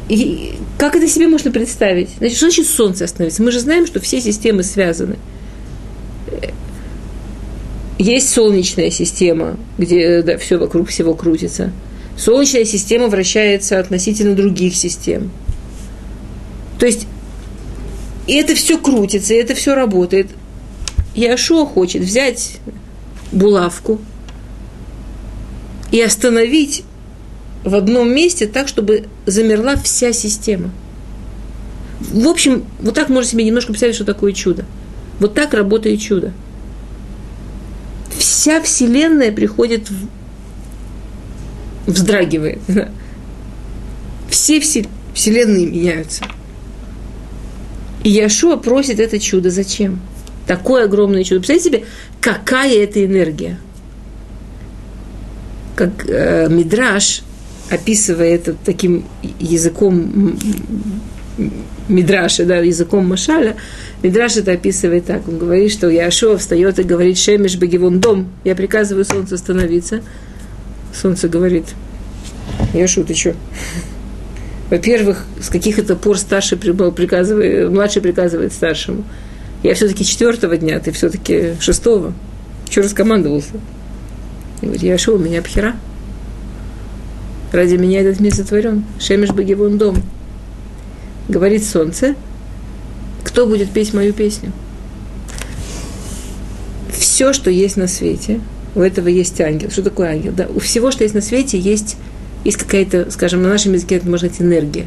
[0.08, 2.10] И как это себе можно представить?
[2.18, 3.42] Значит, что значит солнце остановится?
[3.42, 5.16] Мы же знаем, что все системы связаны.
[7.98, 11.72] Есть солнечная система, где да, все вокруг всего крутится.
[12.16, 15.30] Солнечная система вращается относительно других систем.
[16.78, 17.06] То есть,
[18.26, 20.28] и это все крутится, и это все работает.
[21.14, 22.58] Яшуа хочет взять
[23.32, 23.98] булавку
[25.96, 26.84] и остановить
[27.64, 30.70] в одном месте так, чтобы замерла вся система.
[32.00, 34.66] В общем, вот так можно себе немножко представить, что такое чудо.
[35.20, 36.34] Вот так работает чудо.
[38.14, 39.96] Вся Вселенная приходит в
[41.86, 42.58] вздрагивает.
[44.28, 46.26] Все вселенные меняются.
[48.04, 49.48] И Яшуа просит это чудо.
[49.48, 50.00] Зачем?
[50.46, 51.40] Такое огромное чудо.
[51.40, 51.84] Представьте себе,
[52.20, 53.58] какая это энергия.
[55.76, 57.22] Как э, Мидраш,
[57.70, 59.04] описывая это таким
[59.38, 60.36] языком
[61.88, 63.56] Мидраша, да, языком Машаля,
[64.02, 65.28] Мидраш это описывает так.
[65.28, 70.00] Он говорит, что Яшуа встает и говорит, Шемеш Багивон дом, я приказываю солнцу остановиться.
[70.94, 71.66] Солнце говорит,
[72.74, 73.34] Яшу, ты что?
[74.70, 79.04] Во-первых, с каких это пор старший приказывает, младший приказывает старшему.
[79.62, 82.12] Я все-таки четвертого дня, ты все-таки шестого.
[82.68, 83.52] Что раскомандовался?
[84.60, 85.76] И говорит, Яшу, у меня пхера.
[87.52, 88.84] Ради меня этот мир сотворен.
[88.98, 89.96] Шемеш Багивон дом.
[91.28, 92.14] Говорит солнце,
[93.24, 94.52] кто будет петь мою песню?
[96.90, 98.40] Все, что есть на свете–
[98.76, 99.70] у этого есть ангел.
[99.70, 100.32] Что такое ангел?
[100.32, 101.96] Да, у всего, что есть на свете, есть,
[102.44, 104.86] есть какая-то, скажем, на нашем языке это может быть энергия.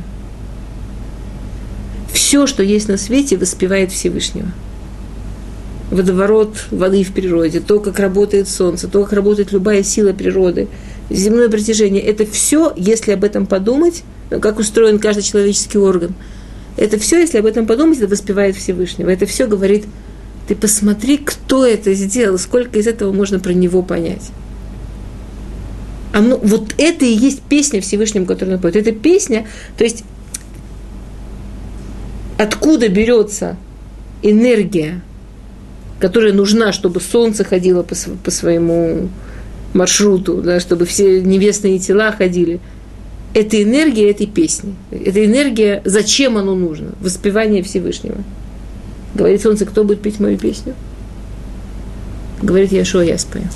[2.13, 4.47] Все, что есть на свете, воспевает Всевышнего.
[5.91, 10.67] Водоворот воды в природе, то, как работает солнце, то, как работает любая сила природы,
[11.09, 12.01] земное притяжение.
[12.01, 16.13] Это все, если об этом подумать, как устроен каждый человеческий орган.
[16.77, 19.09] Это все, если об этом подумать, это воспевает Всевышнего.
[19.09, 19.85] Это все говорит
[20.49, 24.31] ты посмотри, кто это сделал, сколько из этого можно про него понять.
[26.11, 28.75] А ну, вот это и есть песня Всевышнему, которую он поет.
[28.75, 29.45] Это песня,
[29.77, 30.03] то есть
[32.39, 33.57] откуда берется
[34.23, 35.03] энергия,
[35.99, 39.09] которая нужна, чтобы солнце ходило по, по своему
[39.73, 42.59] маршруту, да, чтобы все небесные тела ходили.
[43.33, 44.73] Это энергия этой песни.
[44.89, 46.93] Это энергия, зачем оно нужно?
[47.01, 48.17] Воспевание Всевышнего.
[49.13, 50.73] Говорит солнце, кто будет петь мою песню?
[52.41, 53.47] Говорит Яшуа, я спою.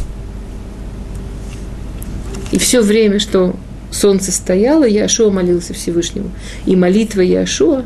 [2.52, 3.56] И все время, что
[3.90, 6.32] солнце стояло, Яшуа молился Всевышнему.
[6.66, 7.84] И молитва Яшуа,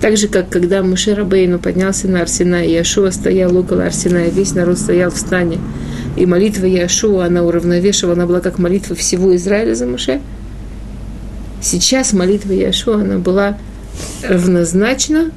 [0.00, 4.30] так же, как когда Муше Рабейну поднялся на Арсена, и Яшуа стоял около Арсена, и
[4.30, 5.58] весь народ стоял в стане.
[6.16, 10.20] И молитва Яшуа, она уравновешивала, она была как молитва всего Израиля за Муше.
[11.60, 13.58] Сейчас молитва Яшуа, она была
[14.22, 15.32] равнозначна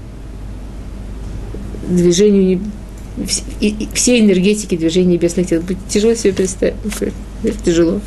[1.89, 2.61] движению
[3.93, 5.61] всей энергетики движения небесных тел.
[5.89, 6.75] Тяжело себе представить.
[7.65, 7.99] Тяжело.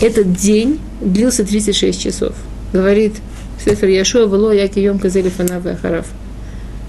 [0.00, 2.34] Этот день длился 36 часов.
[2.72, 3.14] Говорит
[3.64, 6.06] Сефер Яшуа Вело Яки Йом Казели Фанав Ахараф.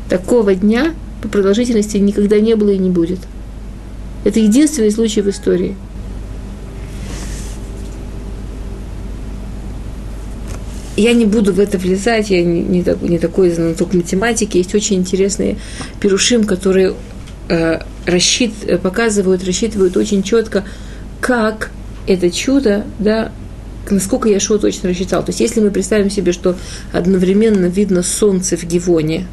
[0.10, 3.20] Такого дня по продолжительности никогда не было и не будет.
[4.24, 5.76] Это единственный случай в истории–
[11.00, 14.58] я не буду в это влезать, я не, не, так, не такой знаток математики.
[14.58, 15.58] Есть очень интересные
[16.02, 16.94] перушим, которые
[17.48, 18.52] э, рассчит,
[18.82, 20.66] показывают, рассчитывают очень четко,
[21.22, 21.72] как
[22.06, 23.32] это чудо, да,
[23.90, 25.24] насколько я Яшуа точно рассчитал.
[25.24, 26.56] То есть, если мы представим себе, что
[26.92, 29.28] одновременно видно солнце в Гивоне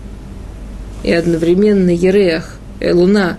[1.02, 3.38] и одновременно Ереах, э, луна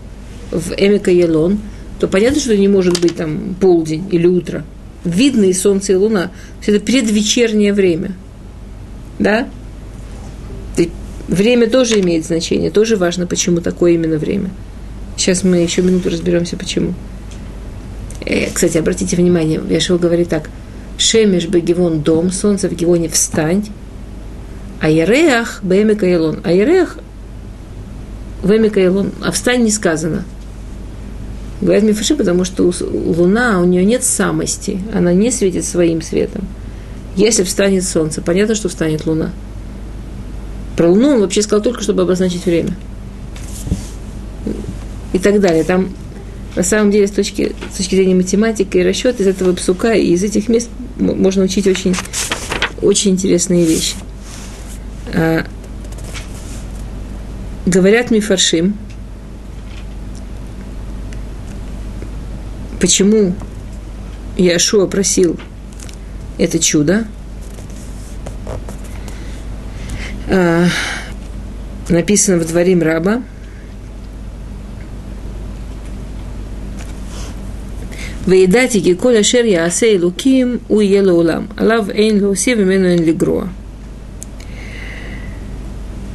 [0.51, 1.59] в Эмика Елон,
[1.99, 4.63] то понятно, что не может быть там полдень или утро–
[5.07, 6.27] видно и солнце, и луна.
[6.27, 8.13] То есть это предвечернее время.
[9.19, 9.47] Да?
[11.27, 14.49] Время тоже имеет значение, тоже важно, почему такое именно время.
[15.17, 16.93] Сейчас мы еще минуту разберемся, почему.
[18.25, 20.49] Э, кстати, обратите внимание, Яшева говорит так.
[20.97, 23.67] Шемеш бегивон дом, солнце в Гивоне встань,
[24.79, 26.39] а Яреах бэмика елон.
[26.43, 26.97] А Яреах
[28.43, 29.11] бэмика елон.
[29.21, 30.23] А встань не сказано–
[31.59, 36.47] Говорят Мифаши, потому что Луна, у нее нет самости, она не светит своим светом.
[37.15, 39.31] Если встанет солнце, понятно, что встанет Луна.
[40.75, 42.77] Про Луну он вообще сказал только, чтобы обозначить время.
[45.13, 45.63] И так далее.
[45.63, 45.89] Там
[46.57, 50.07] на самом деле с точки, с точки зрения математики и расчета из этого псука и
[50.07, 51.95] из этих мест можно учить очень,
[52.81, 53.93] очень интересные вещи.
[55.13, 55.45] А,
[57.67, 58.75] говорят мифаршим,
[62.81, 63.35] почему
[64.35, 65.39] Иошуа просил
[66.39, 67.05] это чудо,
[70.27, 70.65] а,
[71.87, 73.21] написано в дворе раба.
[78.28, 83.44] וידעתי כי כל אשר יעשה אלוקים הוא יהיה לעולם, עליו אין להוסיף ממנו אין לגרוע.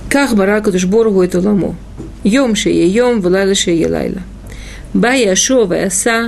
[0.10, 1.74] כך ברא הקדוש ברוך הוא את עולמו,
[2.26, 4.22] יום שיהיה יום ולילה שיהיה לילה.
[4.96, 6.22] בא יהושע ועשה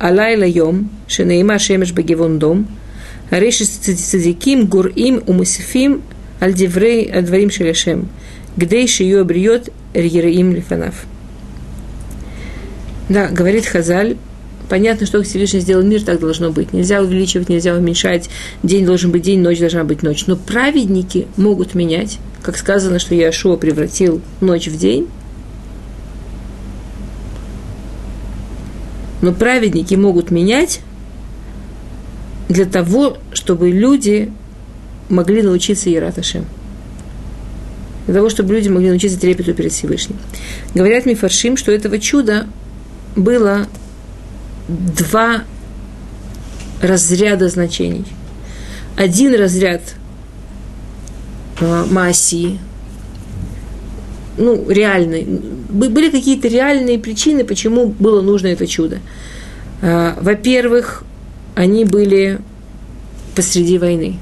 [0.00, 2.64] הלילה יום, שנאמר שמש בגבעון דום,
[3.32, 6.00] הרי שצדיקים גורעים ומוסיפים
[6.40, 7.98] על דברי הדברים של השם,
[8.60, 10.92] כדי שיהיו הבריות יראים לפניו.
[13.10, 14.16] Да, говорит Хазаль,
[14.69, 16.73] понятно, что Всевышний сделал мир, так должно быть.
[16.73, 18.29] Нельзя увеличивать, нельзя уменьшать.
[18.63, 20.25] День должен быть день, ночь должна быть ночь.
[20.27, 22.19] Но праведники могут менять.
[22.41, 25.07] Как сказано, что Яшуа превратил ночь в день.
[29.21, 30.81] Но праведники могут менять
[32.49, 34.31] для того, чтобы люди
[35.09, 36.45] могли научиться Ираташем.
[38.05, 40.17] Для того, чтобы люди могли научиться трепету перед Всевышним.
[40.75, 42.47] Говорят Мифаршим, что этого чуда
[43.15, 43.67] было
[44.67, 45.43] два
[46.81, 48.05] разряда значений.
[48.95, 49.81] Один разряд
[51.59, 52.59] э, Маси,
[54.37, 55.23] ну, реальный.
[55.23, 58.99] Были какие-то реальные причины, почему было нужно это чудо.
[59.81, 61.03] Э, во-первых,
[61.55, 62.39] они были
[63.35, 64.19] посреди войны.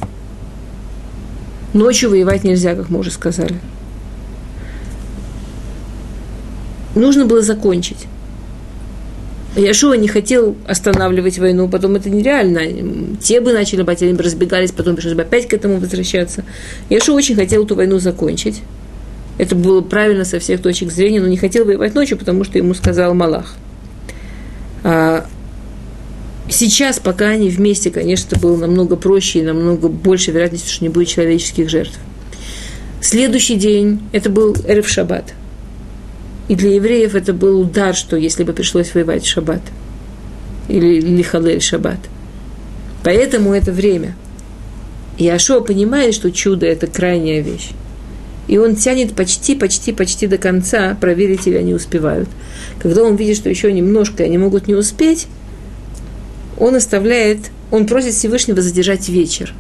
[1.74, 3.60] Ночью воевать нельзя, как мы уже сказали.
[6.96, 8.08] Нужно было закончить.
[9.56, 13.18] Яшуа не хотел останавливать войну, потом это нереально.
[13.22, 16.45] Те бы начали бать, бы разбегались, потом пришлось бы опять к этому возвращаться.
[16.89, 18.62] Яшуа очень хотел эту войну закончить.
[19.38, 22.74] Это было правильно со всех точек зрения, но не хотел воевать ночью, потому что ему
[22.74, 23.56] сказал Малах.
[24.84, 25.26] А
[26.49, 30.89] сейчас, пока они вместе, конечно, это было намного проще и намного больше вероятности, что не
[30.89, 31.97] будет человеческих жертв.
[33.02, 35.34] Следующий день, это был Эрев Шаббат–
[36.52, 39.62] и для евреев это был удар, что если бы пришлось воевать в шаббат.
[40.68, 41.99] Или лихалель шаббат.
[43.06, 44.18] Поэтому это время.
[45.18, 47.70] И Ашо понимает, что чудо– это крайняя вещь.
[48.49, 52.28] И он тянет почти, почти, почти до конца, проверить, или они успевают.
[52.80, 55.28] Когда он видит, что еще немножко они могут не успеть,
[56.60, 59.54] он оставляет, он просит Всевышнего задержать вечер,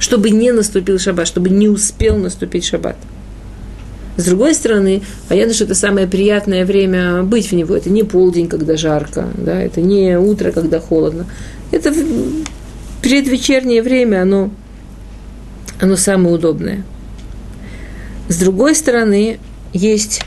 [0.00, 2.96] чтобы не наступил шаббат, чтобы не успел наступить шаббат.
[4.16, 7.76] С другой стороны, понятно, что это самое приятное время быть в него.
[7.76, 11.26] Это не полдень, когда жарко, да, это не утро, когда холодно.
[11.70, 11.92] Это
[13.02, 14.50] предвечернее время, оно,
[15.80, 16.84] оно самое удобное.
[18.28, 19.38] С другой стороны,
[19.72, 20.22] есть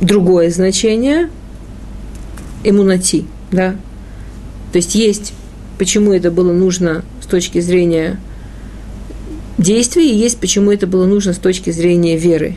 [0.00, 1.30] другое значение
[2.64, 3.76] эмунати, да.
[4.72, 5.32] То есть есть,
[5.78, 8.18] почему это было нужно с точки зрения
[9.60, 12.56] действий, и есть почему это было нужно с точки зрения веры.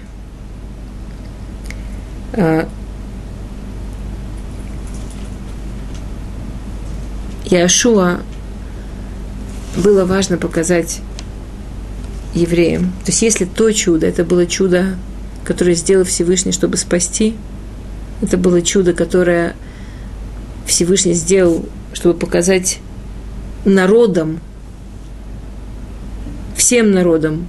[2.33, 2.67] А,
[7.45, 8.21] Яшуа
[9.77, 11.01] было важно показать
[12.33, 12.93] евреям.
[13.05, 14.95] То есть если то чудо, это было чудо,
[15.43, 17.35] которое сделал Всевышний, чтобы спасти,
[18.21, 19.55] это было чудо, которое
[20.65, 22.79] Всевышний сделал, чтобы показать
[23.65, 24.39] народам,
[26.55, 27.47] всем народам.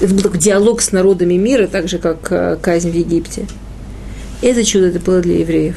[0.00, 3.46] Это был такой диалог с народами мира, так же, как э, казнь в Египте.
[4.40, 5.76] Это чудо это было для евреев.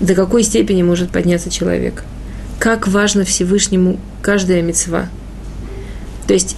[0.00, 2.04] До какой степени может подняться человек?
[2.58, 5.08] Как важно Всевышнему каждая мецва.
[6.26, 6.56] То есть,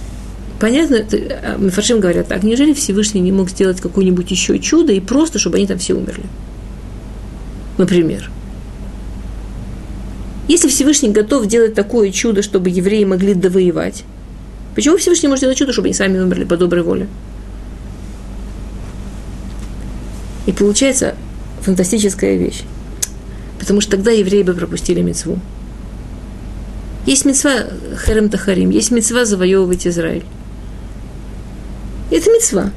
[0.59, 5.37] понятно, э, Мефаршим говорят так, неужели Всевышний не мог сделать какое-нибудь еще чудо и просто,
[5.37, 6.25] чтобы они там все умерли?
[7.77, 8.31] Например–
[10.51, 14.03] если Всевышний готов делать такое чудо, чтобы евреи могли довоевать,
[14.75, 17.07] почему Всевышний может делать чудо, чтобы они сами умерли по доброй воле?
[20.45, 21.15] И получается
[21.61, 22.63] фантастическая вещь.
[23.59, 25.39] Потому что тогда евреи бы пропустили мецву.
[27.05, 30.25] Есть мецва Харем Тахарим, есть мецва завоевывать Израиль.
[32.09, 32.71] Это мецва.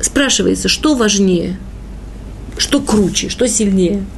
[0.00, 1.58] Спрашивается, что важнее,
[2.56, 4.02] что круче, что сильнее–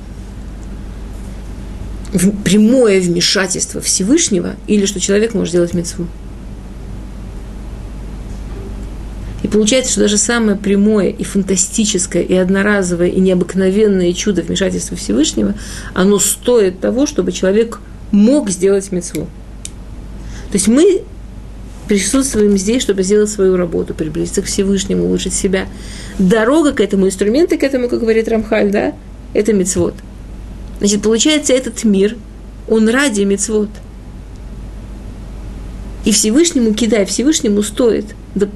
[2.44, 6.06] прямое вмешательство Всевышнего или что человек может сделать мецву.
[9.42, 15.54] И получается, что даже самое прямое и фантастическое, и одноразовое, и необыкновенное чудо вмешательства Всевышнего,
[15.94, 17.80] оно стоит того, чтобы человек
[18.10, 19.26] мог сделать мецву.
[20.50, 21.02] То есть мы
[21.88, 25.66] присутствуем здесь, чтобы сделать свою работу, приблизиться к Всевышнему, улучшить себя.
[26.18, 28.94] Дорога к этому, инструменты к этому, как говорит Рамхаль, да,
[29.32, 29.94] это мецвод–
[30.80, 32.16] Значит, получается, этот мир,
[32.68, 33.68] он ради мецвод.
[36.04, 38.48] И Всевышнему кидай, Всевышнему стоит да,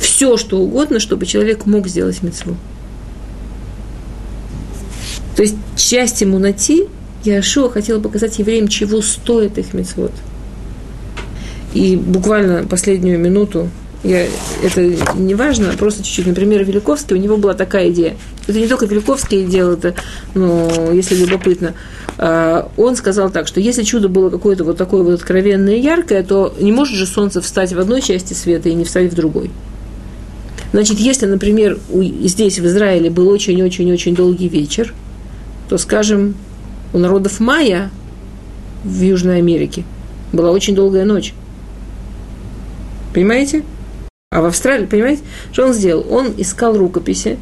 [0.00, 2.56] все, что угодно, чтобы человек мог сделать мецву.
[5.36, 6.88] То есть часть Мунати
[7.24, 10.12] Яшуа хотела показать евреям, чего стоит их мецвод.
[11.74, 13.68] И буквально последнюю минуту
[14.04, 14.26] я,
[14.62, 14.80] это
[15.16, 16.26] не важно, просто чуть-чуть.
[16.26, 18.16] Например, Великовский, у него была такая идея.
[18.46, 19.94] Это не только Великовский делал это,
[20.34, 21.74] но если любопытно.
[22.16, 26.22] А, он сказал так, что если чудо было какое-то вот такое вот откровенное и яркое,
[26.22, 29.50] то не может же солнце встать в одной части света и не встать в другой.
[30.72, 31.78] Значит, если, например,
[32.24, 34.94] здесь, в Израиле, был очень-очень-очень долгий вечер,
[35.68, 36.34] то, скажем,
[36.92, 37.90] у народов майя
[38.84, 39.84] в Южной Америке
[40.32, 41.34] была очень долгая ночь.
[43.12, 43.64] Понимаете?
[44.30, 45.22] А в Австралии, понимаете,
[45.52, 46.04] что он сделал?
[46.12, 47.38] Он искал рукописи,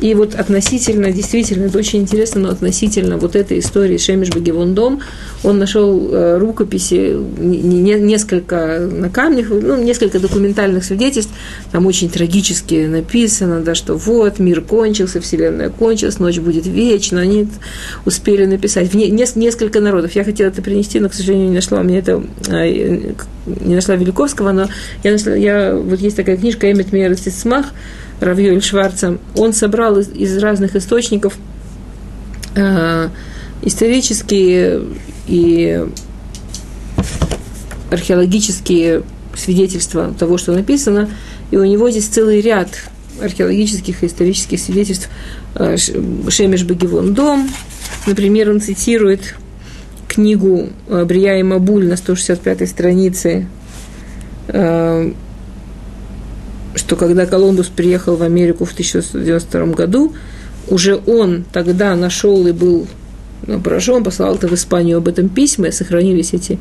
[0.00, 5.00] и вот относительно, действительно, это очень интересно, но относительно вот этой истории Шемиш Багивон дом,
[5.42, 11.32] он нашел э, рукописи, не, несколько на камнях, ну, несколько документальных свидетельств,
[11.72, 17.48] там очень трагически написано, да, что вот, мир кончился, вселенная кончилась, ночь будет вечна, они
[18.04, 18.88] успели написать.
[18.90, 20.12] В не, несколько народов.
[20.14, 21.82] Я хотела это принести, но, к сожалению, не нашла.
[21.82, 23.14] Мне это э,
[23.46, 24.68] не нашла Великовского, но
[25.02, 27.66] я нашла, я, вот есть такая книжка «Эмит Мейер Смах»,
[28.20, 31.36] Равьёль Шварца, он собрал из, из разных источников
[32.54, 33.08] э,
[33.62, 34.82] исторические
[35.26, 35.84] и
[37.90, 39.02] археологические
[39.36, 41.08] свидетельства того, что написано,
[41.50, 42.68] и у него здесь целый ряд
[43.20, 45.08] археологических и исторических свидетельств
[45.54, 47.48] э, Шемеш Багивон дом.
[48.06, 49.34] Например, он цитирует
[50.06, 53.46] книгу э, Брия и Мабуль на 165-й странице
[54.48, 55.12] э,
[56.74, 60.14] что когда Колумбус приехал в Америку в 1692 году,
[60.68, 62.86] уже он тогда нашел и был
[63.46, 66.58] ну, поражен, послал это в Испанию об этом письма, сохранились эти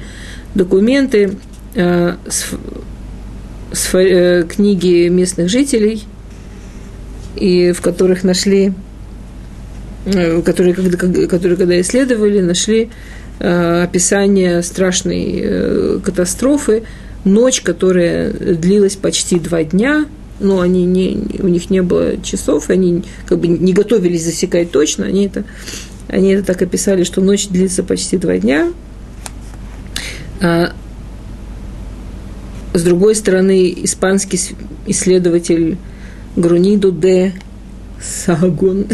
[0.56, 1.38] документы
[1.76, 2.46] э, с,
[3.74, 6.04] с э, книги местных жителей,
[7.36, 8.74] и в которых нашли,
[10.06, 10.98] э, которые, когда,
[11.28, 12.90] которые, когда исследовали, нашли
[13.40, 16.84] э, описание страшной э, катастрофы,
[17.26, 20.06] ночь, которая длилась почти два дня,
[20.40, 25.06] но они не, у них не было часов, они как бы не готовились засекать точно,
[25.06, 25.44] они это,
[26.08, 28.72] они это так описали, что ночь длится почти два дня.
[30.42, 30.74] А,
[32.74, 34.40] с другой стороны, испанский
[34.86, 35.78] исследователь
[36.36, 37.34] Груниду де
[38.00, 38.86] Сагон,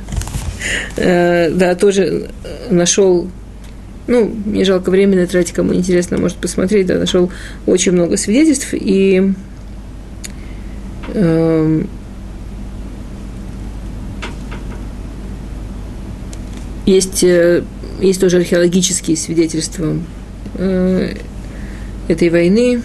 [0.96, 2.30] э, да, тоже
[2.70, 3.28] нашел
[4.06, 7.30] ну, не жалко времени тратить, кому интересно, может посмотреть, да, нашел
[7.66, 9.32] очень много свидетельств, и
[11.14, 11.84] э,
[16.86, 19.96] есть, есть тоже археологические свидетельства
[20.56, 21.14] э,
[22.08, 22.82] этой войны.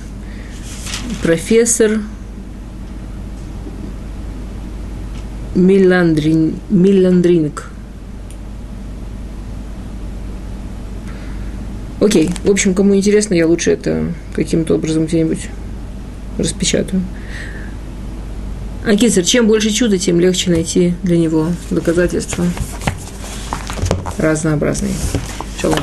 [1.23, 1.99] Профессор
[5.55, 7.71] Миландрин, Миландринг–
[12.07, 15.49] Окей, в общем, кому интересно, я лучше это каким-то образом где-нибудь
[16.37, 17.03] распечатаю.
[18.85, 22.45] А Кицер, чем больше чуда, тем легче найти для него доказательства
[24.17, 24.93] разнообразные.
[25.61, 25.79] Шалом.